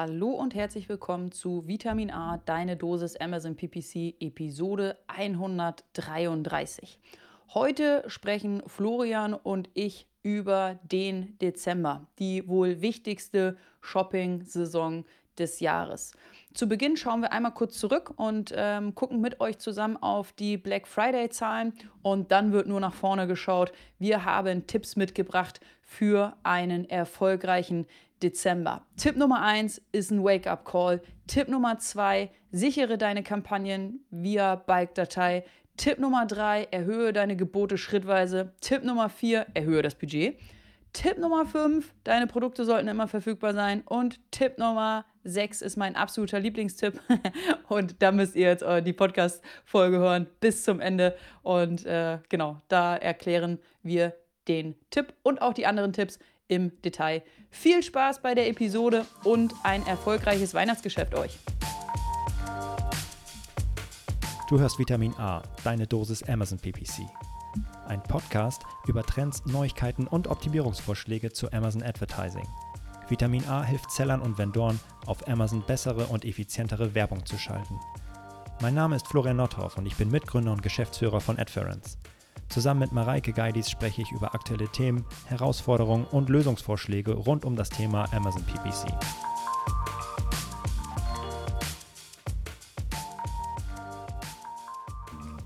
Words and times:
Hallo 0.00 0.28
und 0.28 0.54
herzlich 0.54 0.88
willkommen 0.88 1.32
zu 1.32 1.66
Vitamin 1.66 2.12
A, 2.12 2.40
deine 2.46 2.76
Dosis 2.76 3.16
Amazon 3.16 3.56
PPC, 3.56 4.14
Episode 4.20 4.96
133. 5.08 7.00
Heute 7.52 8.04
sprechen 8.06 8.62
Florian 8.68 9.34
und 9.34 9.68
ich 9.74 10.06
über 10.22 10.78
den 10.84 11.36
Dezember, 11.40 12.06
die 12.20 12.46
wohl 12.46 12.80
wichtigste 12.80 13.56
Shopping-Saison 13.80 15.04
des 15.36 15.58
Jahres. 15.58 16.12
Zu 16.54 16.68
Beginn 16.68 16.96
schauen 16.96 17.22
wir 17.22 17.32
einmal 17.32 17.54
kurz 17.54 17.76
zurück 17.76 18.12
und 18.14 18.52
ähm, 18.54 18.94
gucken 18.94 19.20
mit 19.20 19.40
euch 19.40 19.58
zusammen 19.58 19.96
auf 19.96 20.32
die 20.32 20.58
Black 20.58 20.86
Friday-Zahlen 20.86 21.72
und 22.02 22.30
dann 22.30 22.52
wird 22.52 22.68
nur 22.68 22.78
nach 22.78 22.94
vorne 22.94 23.26
geschaut. 23.26 23.72
Wir 23.98 24.24
haben 24.24 24.68
Tipps 24.68 24.94
mitgebracht 24.94 25.58
für 25.82 26.36
einen 26.44 26.88
erfolgreichen 26.88 27.86
Dezember. 28.22 28.86
Tipp 28.96 29.16
Nummer 29.16 29.42
eins 29.42 29.82
ist 29.92 30.10
ein 30.10 30.24
Wake-up-Call. 30.24 31.02
Tipp 31.26 31.48
Nummer 31.48 31.78
zwei, 31.78 32.30
sichere 32.50 32.98
deine 32.98 33.22
Kampagnen 33.22 34.04
via 34.10 34.56
Bike-Datei. 34.56 35.44
Tipp 35.76 35.98
Nummer 35.98 36.26
drei, 36.26 36.64
erhöhe 36.70 37.12
deine 37.12 37.36
Gebote 37.36 37.78
schrittweise. 37.78 38.52
Tipp 38.60 38.84
Nummer 38.84 39.08
vier, 39.08 39.46
erhöhe 39.54 39.82
das 39.82 39.94
Budget. 39.94 40.38
Tipp 40.92 41.18
Nummer 41.18 41.46
5, 41.46 41.92
deine 42.04 42.26
Produkte 42.26 42.64
sollten 42.64 42.88
immer 42.88 43.08
verfügbar 43.08 43.54
sein. 43.54 43.82
Und 43.84 44.18
Tipp 44.30 44.58
Nummer 44.58 45.04
6 45.24 45.62
ist 45.62 45.76
mein 45.76 45.96
absoluter 45.96 46.40
Lieblingstipp. 46.40 47.00
und 47.68 48.02
da 48.02 48.10
müsst 48.10 48.34
ihr 48.34 48.48
jetzt 48.48 48.62
äh, 48.62 48.82
die 48.82 48.92
Podcast-Folge 48.92 49.98
hören 49.98 50.26
bis 50.40 50.64
zum 50.64 50.80
Ende. 50.80 51.16
Und 51.42 51.84
äh, 51.86 52.18
genau, 52.28 52.62
da 52.68 52.96
erklären 52.96 53.58
wir 53.82 54.14
den 54.48 54.74
Tipp 54.90 55.14
und 55.22 55.42
auch 55.42 55.52
die 55.52 55.66
anderen 55.66 55.92
Tipps 55.92 56.18
im 56.48 56.72
Detail. 56.82 57.22
Viel 57.50 57.82
Spaß 57.82 58.20
bei 58.20 58.34
der 58.34 58.48
Episode 58.48 59.06
und 59.24 59.54
ein 59.62 59.86
erfolgreiches 59.86 60.54
Weihnachtsgeschäft 60.54 61.14
euch. 61.14 61.38
Du 64.48 64.58
hörst 64.58 64.78
Vitamin 64.78 65.14
A, 65.18 65.42
deine 65.62 65.86
Dosis 65.86 66.22
Amazon 66.22 66.58
PPC. 66.58 67.02
Ein 67.86 68.02
Podcast 68.02 68.62
über 68.86 69.02
Trends, 69.02 69.44
Neuigkeiten 69.46 70.06
und 70.06 70.26
Optimierungsvorschläge 70.26 71.32
zu 71.32 71.52
Amazon 71.52 71.82
Advertising. 71.82 72.46
Vitamin 73.08 73.46
A 73.46 73.62
hilft 73.62 73.90
Sellern 73.90 74.20
und 74.20 74.36
Vendoren, 74.38 74.80
auf 75.06 75.26
Amazon 75.28 75.62
bessere 75.66 76.06
und 76.06 76.24
effizientere 76.24 76.94
Werbung 76.94 77.24
zu 77.24 77.38
schalten. 77.38 77.78
Mein 78.60 78.74
Name 78.74 78.96
ist 78.96 79.06
Florian 79.06 79.36
Nordhoff 79.36 79.78
und 79.78 79.86
ich 79.86 79.96
bin 79.96 80.10
Mitgründer 80.10 80.52
und 80.52 80.62
Geschäftsführer 80.62 81.20
von 81.20 81.38
Adference. 81.38 81.98
Zusammen 82.48 82.80
mit 82.80 82.92
Mareike 82.92 83.32
Geidis 83.34 83.68
spreche 83.70 84.00
ich 84.00 84.10
über 84.10 84.34
aktuelle 84.34 84.68
Themen, 84.68 85.04
Herausforderungen 85.26 86.06
und 86.10 86.30
Lösungsvorschläge 86.30 87.12
rund 87.12 87.44
um 87.44 87.56
das 87.56 87.68
Thema 87.68 88.06
Amazon 88.12 88.42
PPC. 88.44 88.90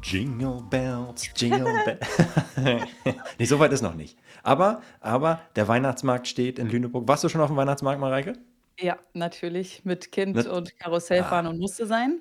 Jingle 0.00 0.62
Bells, 0.70 1.28
Jingle 1.34 1.64
Bells. 1.84 2.86
nee, 3.38 3.44
so 3.44 3.58
weit 3.58 3.72
ist 3.72 3.82
noch 3.82 3.94
nicht. 3.94 4.16
Aber, 4.44 4.80
aber 5.00 5.40
der 5.56 5.66
Weihnachtsmarkt 5.66 6.28
steht 6.28 6.60
in 6.60 6.68
Lüneburg. 6.68 7.08
Warst 7.08 7.24
du 7.24 7.28
schon 7.28 7.40
auf 7.40 7.48
dem 7.48 7.56
Weihnachtsmarkt, 7.56 8.00
Mareike? 8.00 8.34
Ja, 8.78 8.96
natürlich. 9.12 9.84
Mit 9.84 10.12
Kind 10.12 10.36
Mit, 10.36 10.46
und 10.46 10.78
Karussell 10.78 11.24
fahren 11.24 11.46
ah. 11.46 11.50
und 11.50 11.58
musste 11.58 11.86
sein. 11.86 12.20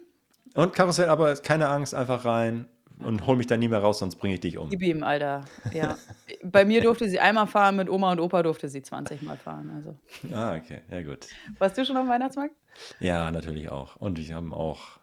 Und 0.56 0.74
Karussell, 0.74 1.10
aber 1.10 1.36
keine 1.36 1.70
Angst, 1.70 1.94
einfach 1.94 2.26
rein 2.26 2.66
und 3.04 3.26
hol 3.28 3.36
mich 3.36 3.48
da 3.48 3.58
nie 3.58 3.68
mehr 3.68 3.80
raus, 3.80 4.00
sonst 4.00 4.16
bringe 4.16 4.36
ich 4.36 4.40
dich 4.40 4.58
um. 4.58 4.70
Gib 4.70 4.82
ihm, 4.82 5.04
Alter. 5.04 5.46
Ja. 5.74 5.98
Bei 6.44 6.66
mir 6.66 6.82
durfte 6.82 7.10
sie 7.10 7.20
einmal 7.20 7.48
fahren, 7.48 7.76
mit 7.76 7.90
Oma 7.90 8.12
und 8.12 8.20
Opa 8.20 8.44
durfte 8.44 8.70
sie 8.70 8.82
20 8.82 9.22
Mal 9.22 9.38
fahren. 9.38 9.72
Also. 9.76 10.36
Ah, 10.36 10.56
okay, 10.56 10.82
ja 10.90 11.02
gut. 11.02 11.28
Warst 11.60 11.78
du 11.78 11.86
schon 11.86 11.98
auf 11.98 12.04
dem 12.04 12.10
Weihnachtsmarkt? 12.10 12.56
Ja, 13.00 13.32
natürlich 13.32 13.70
auch. 13.70 13.96
Und 13.98 14.20
ich 14.20 14.32
habe 14.32 14.52
auch, 14.56 15.00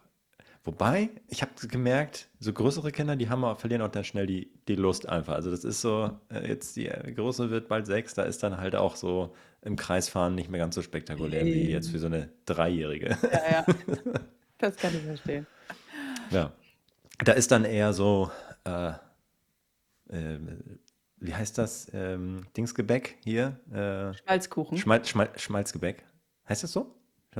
wobei, 0.63 1.09
ich 1.27 1.41
habe 1.41 1.51
gemerkt, 1.67 2.29
so 2.39 2.53
größere 2.53 2.91
Kinder, 2.91 3.15
die 3.15 3.29
haben, 3.29 3.55
verlieren 3.57 3.81
auch 3.81 3.89
dann 3.89 4.03
schnell 4.03 4.25
die, 4.25 4.51
die 4.67 4.75
Lust 4.75 5.07
einfach. 5.07 5.35
Also 5.35 5.51
das 5.51 5.63
ist 5.63 5.81
so, 5.81 6.11
äh, 6.29 6.47
jetzt 6.47 6.75
die 6.75 6.87
Große 6.87 7.49
wird 7.49 7.67
bald 7.67 7.85
sechs, 7.85 8.13
da 8.13 8.23
ist 8.23 8.43
dann 8.43 8.57
halt 8.57 8.75
auch 8.75 8.95
so 8.95 9.35
im 9.61 9.75
Kreisfahren 9.75 10.35
nicht 10.35 10.49
mehr 10.49 10.59
ganz 10.59 10.75
so 10.75 10.81
spektakulär 10.81 11.45
wie 11.45 11.69
jetzt 11.69 11.91
für 11.91 11.99
so 11.99 12.07
eine 12.07 12.29
Dreijährige. 12.45 13.17
Ja, 13.31 13.51
ja. 13.51 13.65
Das 14.61 14.75
kann 14.75 14.93
ich 14.93 15.03
verstehen. 15.03 15.47
Ja. 16.31 16.51
Da 17.23 17.33
ist 17.33 17.51
dann 17.51 17.65
eher 17.65 17.93
so, 17.93 18.31
äh, 18.65 18.91
äh, 20.09 20.39
wie 21.17 21.33
heißt 21.33 21.57
das? 21.57 21.91
Ähm, 21.93 22.45
Dingsgebäck 22.55 23.17
hier? 23.23 23.59
Äh, 23.71 24.13
Schmalzkuchen. 24.17 24.77
Schmal 24.77 25.05
Schmal 25.05 25.29
Schmalzgebäck. 25.35 26.05
Heißt 26.47 26.63
das 26.63 26.71
so? 26.71 26.95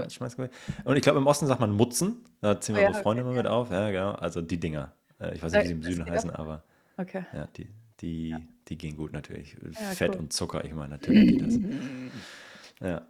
Schmalzgebäck. 0.10 0.52
Und 0.84 0.96
ich 0.96 1.02
glaube, 1.02 1.20
im 1.20 1.28
Osten 1.28 1.48
sagt 1.48 1.60
man 1.60 1.72
Mutzen. 1.72 2.26
Da 2.42 2.60
ziehen 2.60 2.76
wir 2.76 2.84
oh, 2.84 2.92
ja, 2.92 2.94
Freunde 2.94 3.24
okay, 3.24 3.32
immer 3.32 3.42
mit 3.42 3.48
auf. 3.48 3.72
Ja, 3.72 3.90
genau. 3.90 4.12
Also 4.12 4.42
die 4.42 4.60
Dinger. 4.60 4.94
Äh, 5.20 5.36
ich 5.36 5.44
weiß 5.44 5.52
nicht, 5.54 5.64
wie 5.64 5.68
sie 5.68 5.74
im 5.74 5.84
Süden 5.84 6.10
heißen, 6.10 6.30
aber 6.30 6.64
okay. 6.98 7.26
ja, 7.34 7.48
die, 7.58 7.68
die, 8.02 8.30
ja. 8.30 8.40
die 8.68 8.78
gehen 8.78 8.96
gut 8.96 9.14
natürlich. 9.14 9.58
Ja, 9.64 9.72
Fett 9.72 10.14
cool. 10.14 10.20
und 10.22 10.34
Zucker, 10.34 10.64
ich 10.64 10.74
meine, 10.74 10.92
natürlich 10.92 11.30
geht 11.30 11.42
das. 11.42 11.54
Ja. 12.82 13.02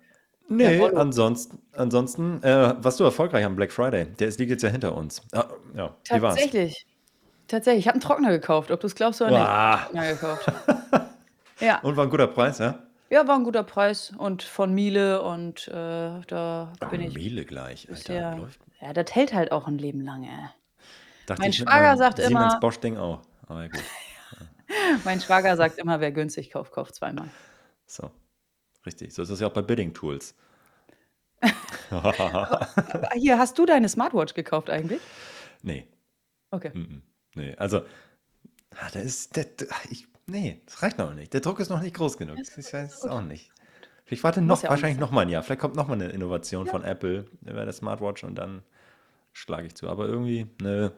Nee, 0.49 0.79
ja, 0.79 0.93
ansonsten, 0.93 1.59
ansonsten 1.73 2.41
äh, 2.43 2.75
warst 2.83 2.99
du 2.99 3.03
erfolgreich 3.03 3.45
am 3.45 3.55
Black 3.55 3.71
Friday. 3.71 4.05
Der 4.05 4.27
ist, 4.27 4.39
liegt 4.39 4.49
jetzt 4.49 4.63
ja 4.63 4.69
hinter 4.69 4.95
uns. 4.95 5.21
Ah, 5.31 5.45
ja, 5.75 5.95
wie 6.11 6.21
war's? 6.21 6.35
Tatsächlich. 6.35 6.87
Tatsächlich. 7.47 7.81
Ich 7.81 7.87
habe 7.87 7.95
einen 7.95 8.01
Trockner 8.01 8.31
gekauft, 8.31 8.71
ob 8.71 8.79
du 8.79 8.88
es 8.88 8.95
glaubst 8.95 9.21
oder 9.21 9.31
nicht. 9.31 9.83
Trockner 9.83 10.13
gekauft. 10.13 10.51
ja. 11.59 11.79
Und 11.81 11.95
war 11.95 12.05
ein 12.05 12.09
guter 12.09 12.27
Preis, 12.27 12.57
ja? 12.57 12.79
Ja, 13.11 13.27
war 13.27 13.35
ein 13.35 13.43
guter 13.43 13.63
Preis 13.63 14.11
und 14.17 14.43
von 14.43 14.73
Miele 14.73 15.21
und 15.21 15.67
äh, 15.67 15.71
da 16.27 16.71
bin 16.91 17.01
ich. 17.01 17.15
Miele 17.15 17.45
gleich, 17.45 17.88
Alter. 17.89 18.13
Der, 18.13 18.35
läuft. 18.38 18.59
Ja, 18.81 18.93
das 18.93 19.13
hält 19.15 19.33
halt 19.33 19.51
auch 19.51 19.67
ein 19.67 19.77
Leben 19.77 20.01
lang, 20.01 20.23
ey. 20.23 21.35
mein 21.38 21.53
Schwager 21.53 21.97
sagt 21.97 22.17
Siemens 22.17 22.31
immer. 22.31 22.39
Siemens 22.41 22.59
Bosch-Ding 22.59 22.97
auch. 22.97 23.21
Aber 23.47 23.67
gut. 23.67 23.83
mein 25.03 25.19
Schwager 25.19 25.55
sagt 25.57 25.79
immer, 25.79 25.99
wer 25.99 26.11
günstig 26.11 26.51
kauft, 26.51 26.71
kauft 26.71 26.95
zweimal. 26.95 27.29
So. 27.88 28.11
Richtig, 28.85 29.13
so 29.13 29.22
ist 29.22 29.29
das 29.29 29.40
ja 29.40 29.47
auch 29.47 29.53
bei 29.53 29.62
Bidding 29.62 29.94
Tools. 29.94 30.35
Hier, 33.16 33.38
hast 33.38 33.57
du 33.57 33.66
deine 33.66 33.90
Smartwatch 33.90 34.34
gekauft 34.34 34.69
eigentlich? 34.69 35.01
Nee. 35.62 35.88
Okay. 36.51 36.72
Mm 36.73 36.81
-mm. 36.81 37.01
Nee, 37.35 37.56
also, 37.56 37.79
ah, 38.75 38.89
da 38.91 39.00
ist, 39.00 39.35
der, 39.35 39.45
ich, 39.89 40.07
nee, 40.25 40.62
das 40.66 40.81
reicht 40.81 40.97
noch 40.97 41.13
nicht. 41.13 41.34
Der 41.34 41.41
Druck 41.41 41.59
ist 41.59 41.69
noch 41.69 41.81
nicht 41.81 41.95
groß 41.95 42.18
genug. 42.18 42.38
Ich 42.39 42.73
weiß 42.73 42.94
es 42.95 43.06
auch 43.06 43.22
nicht. 43.22 43.51
Ich 44.07 44.23
warte 44.23 44.41
noch, 44.41 44.63
ja 44.63 44.69
wahrscheinlich 44.69 45.00
noch 45.00 45.12
mal 45.12 45.22
ein 45.22 45.29
Jahr. 45.29 45.44
Vielleicht 45.44 45.62
kommt 45.62 45.75
noch 45.75 45.88
mal 45.88 45.94
eine 45.94 46.09
Innovation 46.09 46.66
ja. 46.66 46.72
von 46.72 46.84
Apple 46.84 47.25
über 47.41 47.63
der 47.63 47.73
Smartwatch 47.73 48.23
und 48.23 48.35
dann 48.35 48.63
schlage 49.34 49.68
ich 49.68 49.75
zu. 49.75 49.88
Aber 49.88 50.07
irgendwie, 50.07 50.47
ne, 50.62 50.91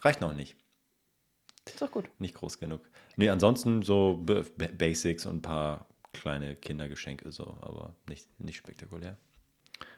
reicht 0.00 0.20
noch 0.20 0.34
nicht. 0.34 0.56
Ist 1.66 1.80
doch 1.80 1.90
gut. 1.90 2.10
Nicht 2.18 2.34
groß 2.34 2.58
genug. 2.58 2.80
Nee, 3.16 3.28
ansonsten 3.28 3.82
so 3.82 4.24
Basics 4.24 5.26
und 5.26 5.36
ein 5.36 5.42
paar 5.42 5.86
kleine 6.12 6.56
Kindergeschenke 6.56 7.30
so, 7.32 7.58
aber 7.60 7.94
nicht, 8.08 8.28
nicht 8.40 8.56
spektakulär. 8.56 9.16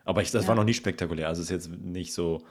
Aber 0.05 0.23
ich, 0.23 0.31
das 0.31 0.43
ja. 0.43 0.49
war 0.49 0.55
noch 0.55 0.65
nicht 0.65 0.77
spektakulär. 0.77 1.29
Also 1.29 1.43
es 1.43 1.51
ist 1.51 1.69
jetzt 1.69 1.71
nicht 1.71 2.13
so, 2.13 2.45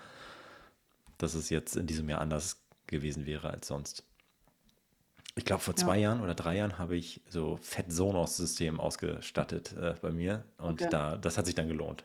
dass 1.17 1.33
es 1.33 1.49
jetzt 1.49 1.75
in 1.75 1.87
diesem 1.87 2.09
Jahr 2.09 2.21
anders 2.21 2.61
gewesen 2.87 3.25
wäre 3.25 3.49
als 3.49 3.67
sonst. 3.67 4.03
Ich 5.35 5.45
glaube, 5.45 5.61
vor 5.61 5.75
zwei 5.75 5.97
ja. 5.97 6.09
Jahren 6.09 6.21
oder 6.21 6.33
drei 6.33 6.57
Jahren 6.57 6.79
habe 6.79 6.97
ich 6.97 7.21
so 7.29 7.57
Fett 7.61 7.91
Sonos-System 7.91 8.79
ausgestattet 8.79 9.73
äh, 9.73 9.95
bei 10.01 10.11
mir 10.11 10.43
und 10.57 10.81
okay. 10.81 10.89
da, 10.89 11.17
das 11.17 11.37
hat 11.37 11.45
sich 11.45 11.55
dann 11.55 11.67
gelohnt. 11.67 12.03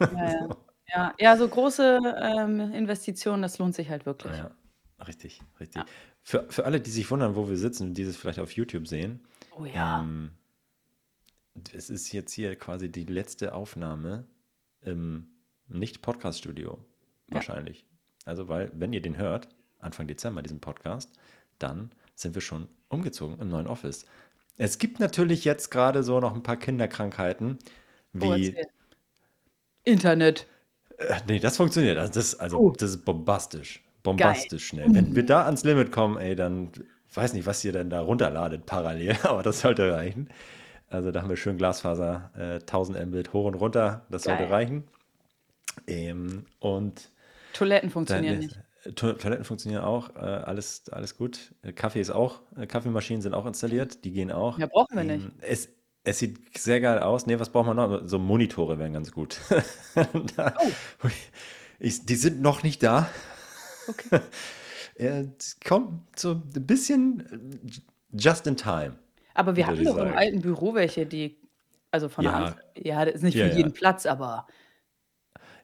Ja, 0.00 0.08
ja. 0.10 0.48
ja, 0.94 1.14
ja 1.18 1.36
so 1.36 1.48
große 1.48 1.98
ähm, 2.20 2.60
Investitionen, 2.72 3.42
das 3.42 3.58
lohnt 3.58 3.74
sich 3.74 3.88
halt 3.88 4.06
wirklich. 4.06 4.36
Ja, 4.36 4.50
richtig, 5.06 5.40
richtig. 5.58 5.82
Für, 6.22 6.46
für 6.50 6.64
alle, 6.64 6.80
die 6.80 6.90
sich 6.90 7.10
wundern, 7.10 7.34
wo 7.34 7.48
wir 7.48 7.56
sitzen 7.56 7.88
und 7.88 7.94
dieses 7.94 8.16
vielleicht 8.16 8.38
auf 8.38 8.52
YouTube 8.52 8.86
sehen, 8.86 9.26
oh 9.58 9.64
ja. 9.64 10.00
Ähm, 10.00 10.30
es 11.74 11.90
ist 11.90 12.12
jetzt 12.12 12.32
hier 12.32 12.56
quasi 12.56 12.90
die 12.90 13.04
letzte 13.04 13.54
Aufnahme 13.54 14.26
im 14.80 15.28
Nicht-Podcast-Studio. 15.68 16.78
Wahrscheinlich. 17.28 17.80
Ja. 17.80 17.86
Also, 18.24 18.48
weil, 18.48 18.70
wenn 18.74 18.92
ihr 18.92 19.02
den 19.02 19.16
hört, 19.16 19.48
Anfang 19.78 20.06
Dezember, 20.06 20.42
diesen 20.42 20.60
Podcast, 20.60 21.12
dann 21.58 21.90
sind 22.14 22.34
wir 22.34 22.42
schon 22.42 22.68
umgezogen 22.88 23.38
im 23.40 23.48
neuen 23.48 23.66
Office. 23.66 24.06
Es 24.58 24.78
gibt 24.78 25.00
natürlich 25.00 25.44
jetzt 25.44 25.70
gerade 25.70 26.02
so 26.02 26.20
noch 26.20 26.34
ein 26.34 26.42
paar 26.42 26.56
Kinderkrankheiten, 26.56 27.58
wie. 28.12 28.54
Oh, 28.56 28.62
Internet. 29.84 30.46
Äh, 30.98 31.20
nee, 31.26 31.38
das 31.38 31.56
funktioniert. 31.56 31.98
Also, 31.98 32.12
das, 32.12 32.38
also, 32.38 32.58
uh. 32.60 32.72
das 32.72 32.90
ist 32.90 33.04
bombastisch. 33.04 33.82
Bombastisch 34.02 34.70
Geil. 34.70 34.84
schnell. 34.84 34.94
Wenn 34.94 35.14
wir 35.14 35.24
da 35.24 35.44
ans 35.44 35.64
Limit 35.64 35.92
kommen, 35.92 36.18
ey, 36.18 36.34
dann 36.34 36.70
weiß 37.14 37.34
nicht, 37.34 37.46
was 37.46 37.64
ihr 37.64 37.72
denn 37.72 37.90
da 37.90 38.00
runterladet 38.00 38.66
parallel, 38.66 39.16
aber 39.22 39.42
das 39.42 39.60
sollte 39.60 39.92
reichen. 39.92 40.28
Also 40.92 41.10
da 41.10 41.22
haben 41.22 41.28
wir 41.28 41.36
schön 41.36 41.56
Glasfaser, 41.56 42.30
äh, 42.36 42.60
1000 42.60 43.06
Mbit 43.06 43.32
hoch 43.32 43.46
und 43.46 43.54
runter, 43.54 44.06
das 44.10 44.24
Geil. 44.24 44.36
sollte 44.38 44.52
reichen. 44.52 44.84
Ähm, 45.86 46.44
und 46.60 47.10
Toiletten 47.54 47.90
funktionieren 47.90 48.34
dann, 48.34 48.40
nicht. 48.44 48.58
Äh, 48.84 48.92
to 48.92 49.12
Toiletten 49.14 49.44
funktionieren 49.44 49.82
auch, 49.82 50.14
äh, 50.16 50.18
alles, 50.18 50.88
alles 50.90 51.16
gut. 51.16 51.54
Kaffee 51.74 52.00
ist 52.00 52.10
auch, 52.10 52.40
äh, 52.56 52.66
Kaffeemaschinen 52.66 53.22
sind 53.22 53.34
auch 53.34 53.46
installiert, 53.46 54.04
die 54.04 54.12
gehen 54.12 54.30
auch. 54.30 54.58
Ja, 54.58 54.66
brauchen 54.66 54.96
wir 54.96 55.04
nicht. 55.04 55.30
es, 55.40 55.68
Es 56.04 56.18
sieht 56.18 56.58
sehr 56.58 56.80
geil 56.80 56.98
aus. 56.98 57.26
Nee, 57.26 57.38
was 57.38 57.48
braucht 57.50 57.66
man 57.66 57.76
noch? 57.76 58.02
So 58.08 58.18
Monitore 58.18 58.78
wären 58.78 58.92
ganz 58.92 59.12
gut. 59.12 59.38
da, 60.36 60.54
Oh. 61.02 61.08
ich, 61.78 62.04
die 62.04 62.16
sind 62.16 62.42
noch 62.42 62.62
nicht 62.62 62.82
da. 62.82 63.08
Okay. 63.88 64.20
Er 64.94 65.26
kommt 65.66 66.18
so 66.18 66.32
ein 66.32 66.66
bisschen 66.66 67.20
äh, 67.20 68.16
just 68.16 68.46
in 68.46 68.56
time. 68.58 68.96
Aber 69.34 69.56
wir 69.56 69.66
hatten 69.66 69.84
doch 69.84 69.96
im 69.96 70.14
alten 70.14 70.40
Büro 70.40 70.74
welche, 70.74 71.06
die, 71.06 71.38
also 71.90 72.08
von 72.08 72.24
der 72.24 72.32
Ja. 72.32 72.38
Anzahl, 72.38 72.62
ja, 72.76 73.04
das 73.04 73.14
ist 73.16 73.22
nicht 73.22 73.34
für 73.36 73.46
ja. 73.46 73.54
jeden 73.54 73.72
Platz, 73.72 74.06
aber 74.06 74.46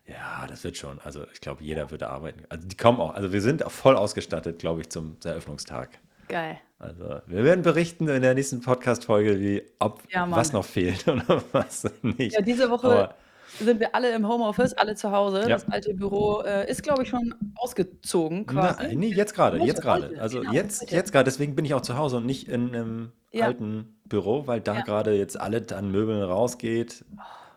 Ja, 0.07 0.47
das 0.49 0.65
wird 0.65 0.77
schon. 0.77 0.99
Also 1.01 1.25
ich 1.33 1.41
glaube, 1.41 1.63
jeder 1.63 1.91
würde 1.91 2.09
arbeiten. 2.09 2.45
Also 2.49 2.67
die 2.67 2.77
kommen 2.77 2.99
auch. 3.01 3.15
Also 3.15 3.33
wir 3.33 3.43
sind 3.43 3.65
auch 3.65 3.71
voll 3.71 3.97
ausgestattet, 3.97 4.59
glaube 4.59 4.81
ich, 4.81 4.89
zum 4.91 5.17
Eröffnungstag. 5.25 5.99
geil. 6.29 6.59
Also 6.81 7.21
wir 7.27 7.43
werden 7.45 7.63
berichten 7.63 8.09
in 8.09 8.23
der 8.23 8.35
nächsten 8.35 8.61
Podcast-Folge, 8.61 9.41
wie 9.41 9.63
ob 9.81 10.01
Ja, 10.13 10.25
Mann. 10.27 10.39
was 10.39 10.53
noch 10.53 10.65
fehlt 10.65 11.09
oder 11.09 11.43
was 11.53 11.85
nicht. 12.03 12.35
Ja, 12.35 12.41
diese 12.41 12.71
Woche 12.71 12.87
Aber 12.87 13.15
sind 13.61 13.81
wir 13.81 13.95
alle 13.95 14.13
im 14.15 14.27
Homeoffice, 14.29 14.75
alle 14.75 14.95
zu 14.95 15.11
Hause. 15.13 15.41
Ja. 15.43 15.49
Das 15.49 15.69
alte 15.69 15.95
Büro 15.95 16.43
äh, 16.43 16.71
ist, 16.71 16.83
glaube 16.83 17.03
ich, 17.03 17.09
schon 17.09 17.35
ausgezogen 17.57 18.47
quasi. 18.47 18.83
Nein, 18.85 18.99
nee, 18.99 19.09
jetzt 19.09 19.35
gerade, 19.35 19.59
jetzt 19.59 19.81
gerade. 19.83 20.21
Also 20.21 20.41
genau, 20.41 20.53
jetzt, 20.53 20.83
heute. 20.83 20.95
jetzt 20.95 21.13
gerade. 21.13 21.25
Deswegen 21.25 21.55
bin 21.57 21.65
ich 21.65 21.75
auch 21.75 21.81
zu 21.83 21.97
Hause 21.97 22.19
und 22.19 22.27
nicht 22.27 22.49
in 22.49 22.69
einem 22.75 23.13
Ja. 23.33 23.47
alten 23.47 23.97
Büro, 24.05 24.47
weil 24.47 24.61
da 24.61 24.75
Ja. 24.75 24.81
gerade 24.83 25.15
jetzt 25.15 25.39
alles 25.41 25.73
an 25.73 25.91
Möbeln 25.91 26.23
rausgeht. 26.23 27.05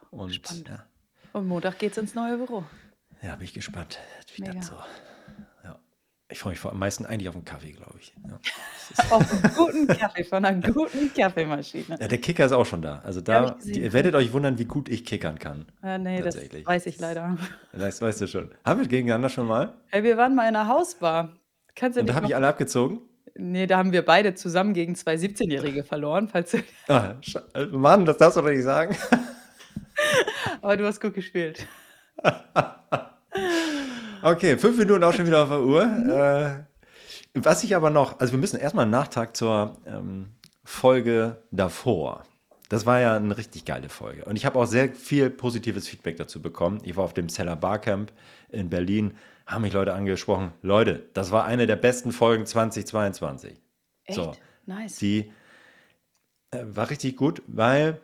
Und 0.09 0.33
spannend. 0.35 0.67
ja, 0.69 0.83
Und 1.33 1.47
Montag 1.47 1.79
geht's 1.79 1.97
ins 1.97 2.15
neue 2.15 2.37
Büro. 2.37 2.63
ja, 3.21 3.35
bin 3.35 3.45
ich 3.45 3.53
gespannt, 3.53 3.99
wie 4.35 4.41
Mega. 4.43 4.53
das 4.55 4.67
so. 4.67 4.73
Ja. 6.31 6.33
Ich 6.33 6.39
freue 6.39 6.51
mich 6.51 6.59
vor 6.59 6.71
am 6.71 6.79
meisten 6.79 7.05
eigentlich 7.05 7.27
auf 7.27 7.35
einen 7.35 7.43
Kaffee, 7.45 7.71
glaube 7.71 7.95
ich. 7.99 8.13
Ja. 8.27 8.39
Auf 9.09 9.31
einen 9.31 9.53
guten 9.53 9.87
Kaffee 9.87 10.23
von 10.23 10.45
einer 10.45 10.65
guten 10.71 11.13
Kaffeemaschine. 11.13 11.97
ja, 11.99 12.07
der 12.07 12.17
Kicker 12.17 12.45
ist 12.45 12.51
auch 12.53 12.65
schon 12.65 12.81
da. 12.81 13.01
Also 13.03 13.19
Ja, 13.19 13.41
da, 13.47 13.57
die, 13.63 13.81
ihr 13.81 13.93
werdet 13.93 14.15
euch 14.15 14.31
wundern, 14.31 14.57
wie 14.57 14.65
gut 14.65 14.87
ich 14.89 15.03
kickern 15.05 15.39
kann. 15.39 15.65
Äh, 15.83 15.97
nee, 15.97 16.21
das 16.21 16.37
weiß 16.37 16.85
ich 16.85 16.99
leider. 16.99 17.37
Das 17.73 18.01
weißt 18.01 18.21
du 18.21 18.27
schon. 18.27 18.51
Haben 18.65 18.79
wir 18.81 18.87
gegeneinander 18.87 19.29
schon 19.29 19.47
mal? 19.47 19.73
Hey, 19.87 20.03
wir 20.03 20.17
waren 20.17 20.35
mal 20.35 20.47
in 20.47 20.55
einer 20.55 20.67
Hausbar. 20.67 21.35
Kannst 21.75 21.97
du 21.97 22.01
Und 22.01 22.07
da 22.07 22.15
habe 22.15 22.25
ich 22.27 22.35
alle 22.35 22.47
abgezogen. 22.47 23.01
Nee, 23.35 23.67
da 23.67 23.77
haben 23.77 23.91
wir 23.91 24.03
beide 24.03 24.33
zusammen 24.35 24.73
gegen 24.73 24.95
zwei 24.95 25.15
17-Jährige 25.15 25.83
verloren, 25.83 26.27
falls 26.27 26.55
Ah, 26.87 27.15
äh, 27.53 27.65
Mann, 27.67 28.05
das 28.05 28.17
darfst 28.17 28.37
du 28.37 28.41
doch 28.41 28.49
nicht 28.49 28.63
sagen. 28.63 28.95
aber 30.61 30.77
du 30.77 30.85
hast 30.85 30.99
gut 31.01 31.13
gespielt. 31.13 31.65
Okay, 34.23 34.57
fünf 34.57 34.77
Minuten 34.77 35.03
auch 35.03 35.13
schon 35.13 35.25
wieder 35.25 35.43
auf 35.43 35.49
der 35.49 35.61
Uhr. 35.61 35.83
Äh, 35.83 37.39
was 37.39 37.63
ich 37.63 37.75
aber 37.75 37.89
noch, 37.89 38.19
also 38.19 38.33
wir 38.33 38.39
müssen 38.39 38.59
erstmal 38.59 38.83
einen 38.83 38.91
Nachtrag 38.91 39.35
zur 39.35 39.77
ähm, 39.87 40.29
Folge 40.63 41.41
davor. 41.49 42.23
Das 42.69 42.85
war 42.85 42.99
ja 42.99 43.15
eine 43.15 43.35
richtig 43.35 43.65
geile 43.65 43.89
Folge. 43.89 44.23
Und 44.25 44.35
ich 44.35 44.45
habe 44.45 44.59
auch 44.59 44.65
sehr 44.65 44.93
viel 44.93 45.29
positives 45.29 45.87
Feedback 45.87 46.17
dazu 46.17 46.41
bekommen. 46.41 46.81
Ich 46.83 46.95
war 46.95 47.03
auf 47.03 47.13
dem 47.13 47.29
Seller 47.29 47.55
Barcamp 47.55 48.11
in 48.49 48.69
Berlin, 48.69 49.15
haben 49.47 49.63
mich 49.63 49.73
Leute 49.73 49.93
angesprochen. 49.93 50.51
Leute, 50.61 51.09
das 51.13 51.31
war 51.31 51.45
eine 51.45 51.65
der 51.65 51.75
besten 51.75 52.11
Folgen 52.11 52.45
2022. 52.45 53.59
Echt? 54.05 54.15
So. 54.15 54.33
Nice. 54.67 54.97
Die 54.97 55.31
äh, 56.51 56.63
war 56.63 56.89
richtig 56.91 57.17
gut, 57.17 57.41
weil 57.47 57.99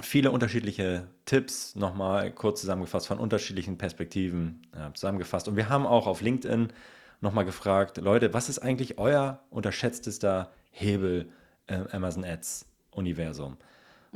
viele 0.00 0.30
unterschiedliche 0.30 1.08
Tipps 1.24 1.74
nochmal 1.74 2.30
kurz 2.30 2.60
zusammengefasst 2.60 3.06
von 3.06 3.18
unterschiedlichen 3.18 3.78
Perspektiven 3.78 4.62
äh, 4.72 4.92
zusammengefasst. 4.92 5.48
Und 5.48 5.56
wir 5.56 5.68
haben 5.68 5.86
auch 5.86 6.06
auf 6.06 6.20
LinkedIn 6.20 6.68
nochmal 7.20 7.44
gefragt, 7.44 7.98
Leute, 7.98 8.34
was 8.34 8.48
ist 8.48 8.58
eigentlich 8.58 8.98
euer 8.98 9.40
unterschätztester 9.50 10.52
Hebel 10.70 11.30
im 11.66 11.86
Amazon 11.88 12.24
Ads 12.24 12.66
Universum? 12.90 13.56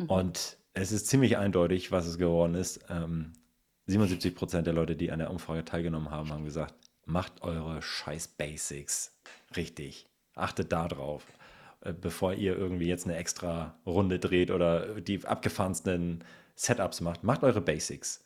Und 0.06 0.56
es 0.73 0.93
ist 0.93 1.09
ziemlich 1.09 1.37
eindeutig, 1.37 1.93
was 1.93 2.06
es 2.06 2.19
geworden 2.19 2.55
ist. 2.55 2.81
Ähm, 2.88 3.33
77 3.87 4.35
Prozent 4.35 4.67
der 4.67 4.75
Leute, 4.75 4.97
die 4.97 5.11
an 5.11 5.19
der 5.19 5.31
Umfrage 5.31 5.65
teilgenommen 5.65 6.11
haben, 6.11 6.31
haben 6.31 6.44
gesagt, 6.44 6.75
macht 7.05 7.43
eure 7.43 7.83
scheiß 7.83 8.29
Basics 8.29 9.17
richtig. 9.56 10.06
Achtet 10.35 10.73
da 10.73 10.88
drauf, 10.88 11.26
bevor 12.00 12.35
ihr 12.35 12.56
irgendwie 12.56 12.87
jetzt 12.87 13.06
eine 13.06 13.17
extra 13.17 13.75
Runde 13.87 14.19
dreht 14.19 14.50
oder 14.50 15.00
die 15.00 15.25
abgefahrensten 15.25 16.23
Setups 16.55 17.00
macht. 17.00 17.25
Macht 17.25 17.43
eure 17.43 17.61
Basics. 17.61 18.25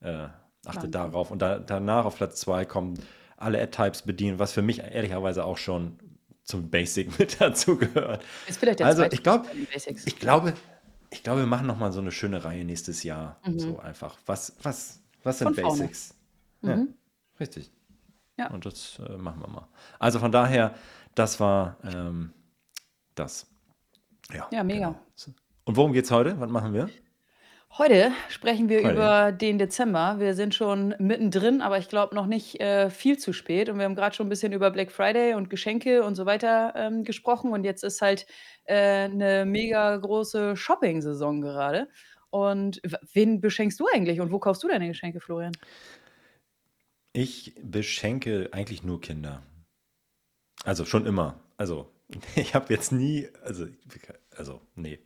Äh, 0.00 0.12
achtet 0.12 0.32
Wahnsinn. 0.64 0.90
darauf. 0.92 1.30
Und 1.30 1.42
da, 1.42 1.58
danach 1.58 2.04
auf 2.06 2.16
Platz 2.16 2.40
zwei 2.40 2.64
kommen 2.64 2.98
alle 3.36 3.60
Ad-Types 3.60 4.02
bedienen, 4.02 4.38
was 4.38 4.52
für 4.52 4.62
mich 4.62 4.78
ehrlicherweise 4.80 5.44
auch 5.44 5.58
schon 5.58 5.98
zum 6.44 6.70
Basic 6.70 7.18
mit 7.18 7.40
dazu 7.40 7.76
gehört. 7.76 8.22
Ist 8.46 8.58
vielleicht 8.58 8.80
der 8.80 8.86
Also, 8.86 9.04
ich 9.04 9.22
glaub-. 9.22 9.46
Ich 10.06 10.18
glaube, 10.18 10.54
ich 11.10 11.22
glaube, 11.22 11.40
wir 11.40 11.46
machen 11.46 11.66
nochmal 11.66 11.92
so 11.92 12.00
eine 12.00 12.10
schöne 12.10 12.44
Reihe 12.44 12.64
nächstes 12.64 13.02
Jahr. 13.02 13.38
So 13.56 13.78
einfach. 13.78 14.16
Was, 14.26 14.56
was, 14.62 15.00
was 15.22 15.38
sind 15.38 15.50
Mhm. 15.50 15.54
Von. 15.54 15.78
Basics? 15.78 16.14
Ja, 16.62 16.76
Mhm. 16.76 16.94
richtig. 17.38 17.70
Ja. 18.38 18.50
Und 18.50 18.64
das 18.66 18.98
äh, 19.06 19.16
machen 19.16 19.40
wir 19.42 19.48
mal. 19.48 19.68
Also 19.98 20.18
von 20.18 20.32
daher, 20.32 20.74
das 21.14 21.38
war 21.38 21.76
ähm, 21.84 22.32
das. 23.14 23.46
Ja, 24.32 24.48
Ja, 24.50 24.64
mega. 24.64 24.88
genau. 24.88 25.00
Und 25.64 25.76
worum 25.76 25.92
geht's 25.92 26.10
heute? 26.10 26.38
Was 26.40 26.50
machen 26.50 26.74
wir? 26.74 26.88
Heute 27.76 28.12
sprechen 28.28 28.68
wir 28.68 28.84
Heute. 28.84 28.92
über 28.92 29.32
den 29.32 29.58
Dezember. 29.58 30.20
Wir 30.20 30.34
sind 30.34 30.54
schon 30.54 30.94
mittendrin, 31.00 31.60
aber 31.60 31.76
ich 31.78 31.88
glaube 31.88 32.14
noch 32.14 32.26
nicht 32.26 32.60
äh, 32.60 32.88
viel 32.88 33.18
zu 33.18 33.32
spät. 33.32 33.68
Und 33.68 33.78
wir 33.78 33.84
haben 33.84 33.96
gerade 33.96 34.14
schon 34.14 34.26
ein 34.26 34.30
bisschen 34.30 34.52
über 34.52 34.70
Black 34.70 34.92
Friday 34.92 35.34
und 35.34 35.50
Geschenke 35.50 36.04
und 36.04 36.14
so 36.14 36.24
weiter 36.24 36.72
ähm, 36.76 37.02
gesprochen. 37.02 37.50
Und 37.52 37.64
jetzt 37.64 37.82
ist 37.82 38.00
halt 38.00 38.26
äh, 38.66 39.04
eine 39.04 39.44
mega 39.44 39.96
große 39.96 40.56
Shopping-Saison 40.56 41.40
gerade. 41.40 41.88
Und 42.30 42.80
wen 43.12 43.40
beschenkst 43.40 43.80
du 43.80 43.86
eigentlich 43.92 44.20
und 44.20 44.30
wo 44.30 44.38
kaufst 44.38 44.62
du 44.62 44.68
deine 44.68 44.86
Geschenke, 44.86 45.18
Florian? 45.20 45.52
Ich 47.12 47.54
beschenke 47.60 48.50
eigentlich 48.52 48.84
nur 48.84 49.00
Kinder. 49.00 49.42
Also 50.64 50.84
schon 50.84 51.06
immer. 51.06 51.40
Also 51.56 51.90
ich 52.36 52.54
habe 52.54 52.72
jetzt 52.72 52.92
nie, 52.92 53.28
also, 53.42 53.66
also 54.36 54.60
nee, 54.74 54.98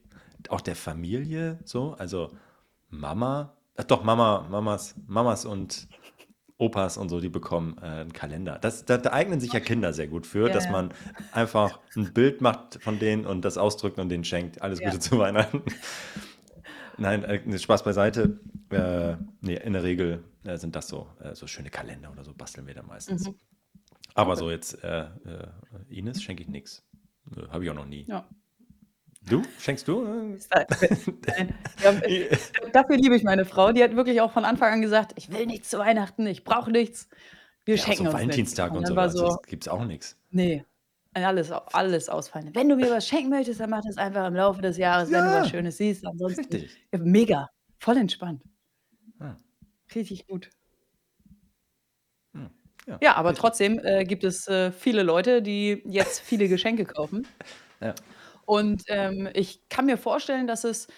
auch 0.48 0.60
der 0.60 0.76
Familie 0.76 1.58
so, 1.64 1.92
also 1.94 2.30
Mama, 2.90 3.56
ach 3.76 3.84
doch 3.84 4.02
Mama, 4.04 4.46
Mamas, 4.50 4.94
Mamas 5.06 5.44
und 5.44 5.88
Opas 6.58 6.96
und 6.96 7.08
so, 7.08 7.20
die 7.20 7.28
bekommen 7.28 7.76
äh, 7.80 7.86
einen 7.86 8.12
Kalender. 8.12 8.58
Das, 8.58 8.84
da, 8.84 8.98
da 8.98 9.12
eignen 9.12 9.38
sich 9.38 9.52
ja 9.52 9.60
Kinder 9.60 9.92
sehr 9.92 10.08
gut 10.08 10.26
für, 10.26 10.48
Ja, 10.48 10.54
dass 10.54 10.68
man 10.68 10.92
einfach 11.30 11.78
ein 11.96 12.12
Bild 12.12 12.40
macht 12.40 12.82
von 12.82 12.98
denen 12.98 13.26
und 13.26 13.44
das 13.44 13.58
ausdrückt 13.58 13.98
und 14.00 14.08
denen 14.08 14.24
schenkt. 14.24 14.60
Alles 14.60 14.80
Ja. 14.80 14.86
Gute 14.86 14.98
zu 14.98 15.18
Weihnachten. 15.18 15.62
Nein, 16.96 17.22
äh, 17.22 17.58
Spaß 17.58 17.84
beiseite. 17.84 18.40
Äh, 18.70 19.16
nee, 19.40 19.54
in 19.54 19.72
der 19.72 19.84
Regel 19.84 20.24
äh, 20.42 20.56
sind 20.58 20.74
das 20.74 20.88
so, 20.88 21.06
äh, 21.20 21.34
so 21.36 21.46
schöne 21.46 21.70
Kalender 21.70 22.10
oder 22.10 22.24
so 22.24 22.34
basteln 22.34 22.66
wir 22.66 22.74
dann 22.74 22.86
meistens. 22.86 23.28
Mhm. 23.28 23.36
Aber 24.14 24.34
so 24.34 24.50
jetzt, 24.50 24.82
äh, 24.82 25.02
äh, 25.02 25.06
Ines 25.88 26.20
schenke 26.20 26.42
ich 26.42 26.48
nichts. 26.48 26.84
Habe 27.50 27.64
ich 27.64 27.70
auch 27.70 27.74
noch 27.74 27.86
nie. 27.86 28.04
Ja. 28.08 28.28
Du? 29.28 29.42
Schenkst 29.58 29.86
du? 29.88 30.04
Äh, 30.50 31.46
Ja, 31.82 31.92
dafür 32.72 32.96
liebe 32.96 33.16
ich 33.16 33.24
meine 33.24 33.44
Frau. 33.44 33.72
Die 33.72 33.82
hat 33.82 33.94
wirklich 33.96 34.20
auch 34.20 34.32
von 34.32 34.44
Anfang 34.44 34.72
an 34.72 34.80
gesagt, 34.82 35.12
ich 35.16 35.30
will 35.30 35.46
nichts 35.46 35.68
zu 35.70 35.78
Weihnachten, 35.78 36.26
ich 36.26 36.44
brauche 36.44 36.70
nichts. 36.70 37.08
Wir 37.64 37.74
Ja, 37.74 37.82
auch 37.82 37.86
schenken 37.86 38.04
so 38.04 38.10
uns 38.10 38.14
Valentinstag 38.14 38.72
nichts. 38.72 38.88
und, 38.90 38.94
sowas. 38.94 39.12
so, 39.12 39.26
Das 39.26 39.42
gibt 39.42 39.64
es 39.64 39.68
auch 39.68 39.84
nichts. 39.84 40.16
nee, 40.30 40.64
alles, 41.14 41.50
alles 41.50 42.08
ausfallen. 42.08 42.54
Wenn 42.54 42.68
du 42.68 42.76
mir 42.76 42.90
was 42.90 43.06
schenken 43.08 43.30
möchtest, 43.30 43.58
dann 43.60 43.70
mach 43.70 43.82
das 43.82 43.96
einfach 43.98 44.26
im 44.28 44.34
Laufe 44.34 44.62
des 44.62 44.76
Jahres, 44.78 45.10
wenn 45.10 45.24
du 45.24 45.30
Ja, 45.30 45.40
was 45.42 45.50
Schönes 45.50 45.76
siehst. 45.76 46.06
Ansonsten 46.06 46.40
Richtig. 46.42 46.76
Ja, 46.92 46.98
mega, 47.00 47.50
voll 47.78 47.96
entspannt. 47.96 48.42
Ja. 49.20 49.36
Richtig 49.94 50.26
gut. 50.28 50.48
Hm, 52.88 52.98
Ja, 53.00 53.14
aber 53.16 53.34
richtig. 53.34 53.40
trotzdem 53.40 53.78
äh, 53.84 54.04
gibt 54.04 54.24
es 54.24 54.46
äh, 54.48 54.72
viele 54.72 55.02
Leute, 55.02 55.42
die 55.42 55.82
jetzt 55.86 56.20
viele 56.20 56.48
Geschenke 56.48 56.84
kaufen. 56.86 57.26
Ja. 57.80 57.94
Und 58.44 58.82
ähm, 58.88 59.28
ich 59.34 59.68
kann 59.68 59.86
mir 59.86 59.96
vorstellen, 59.98 60.48
dass 60.48 60.64
es 60.64 60.88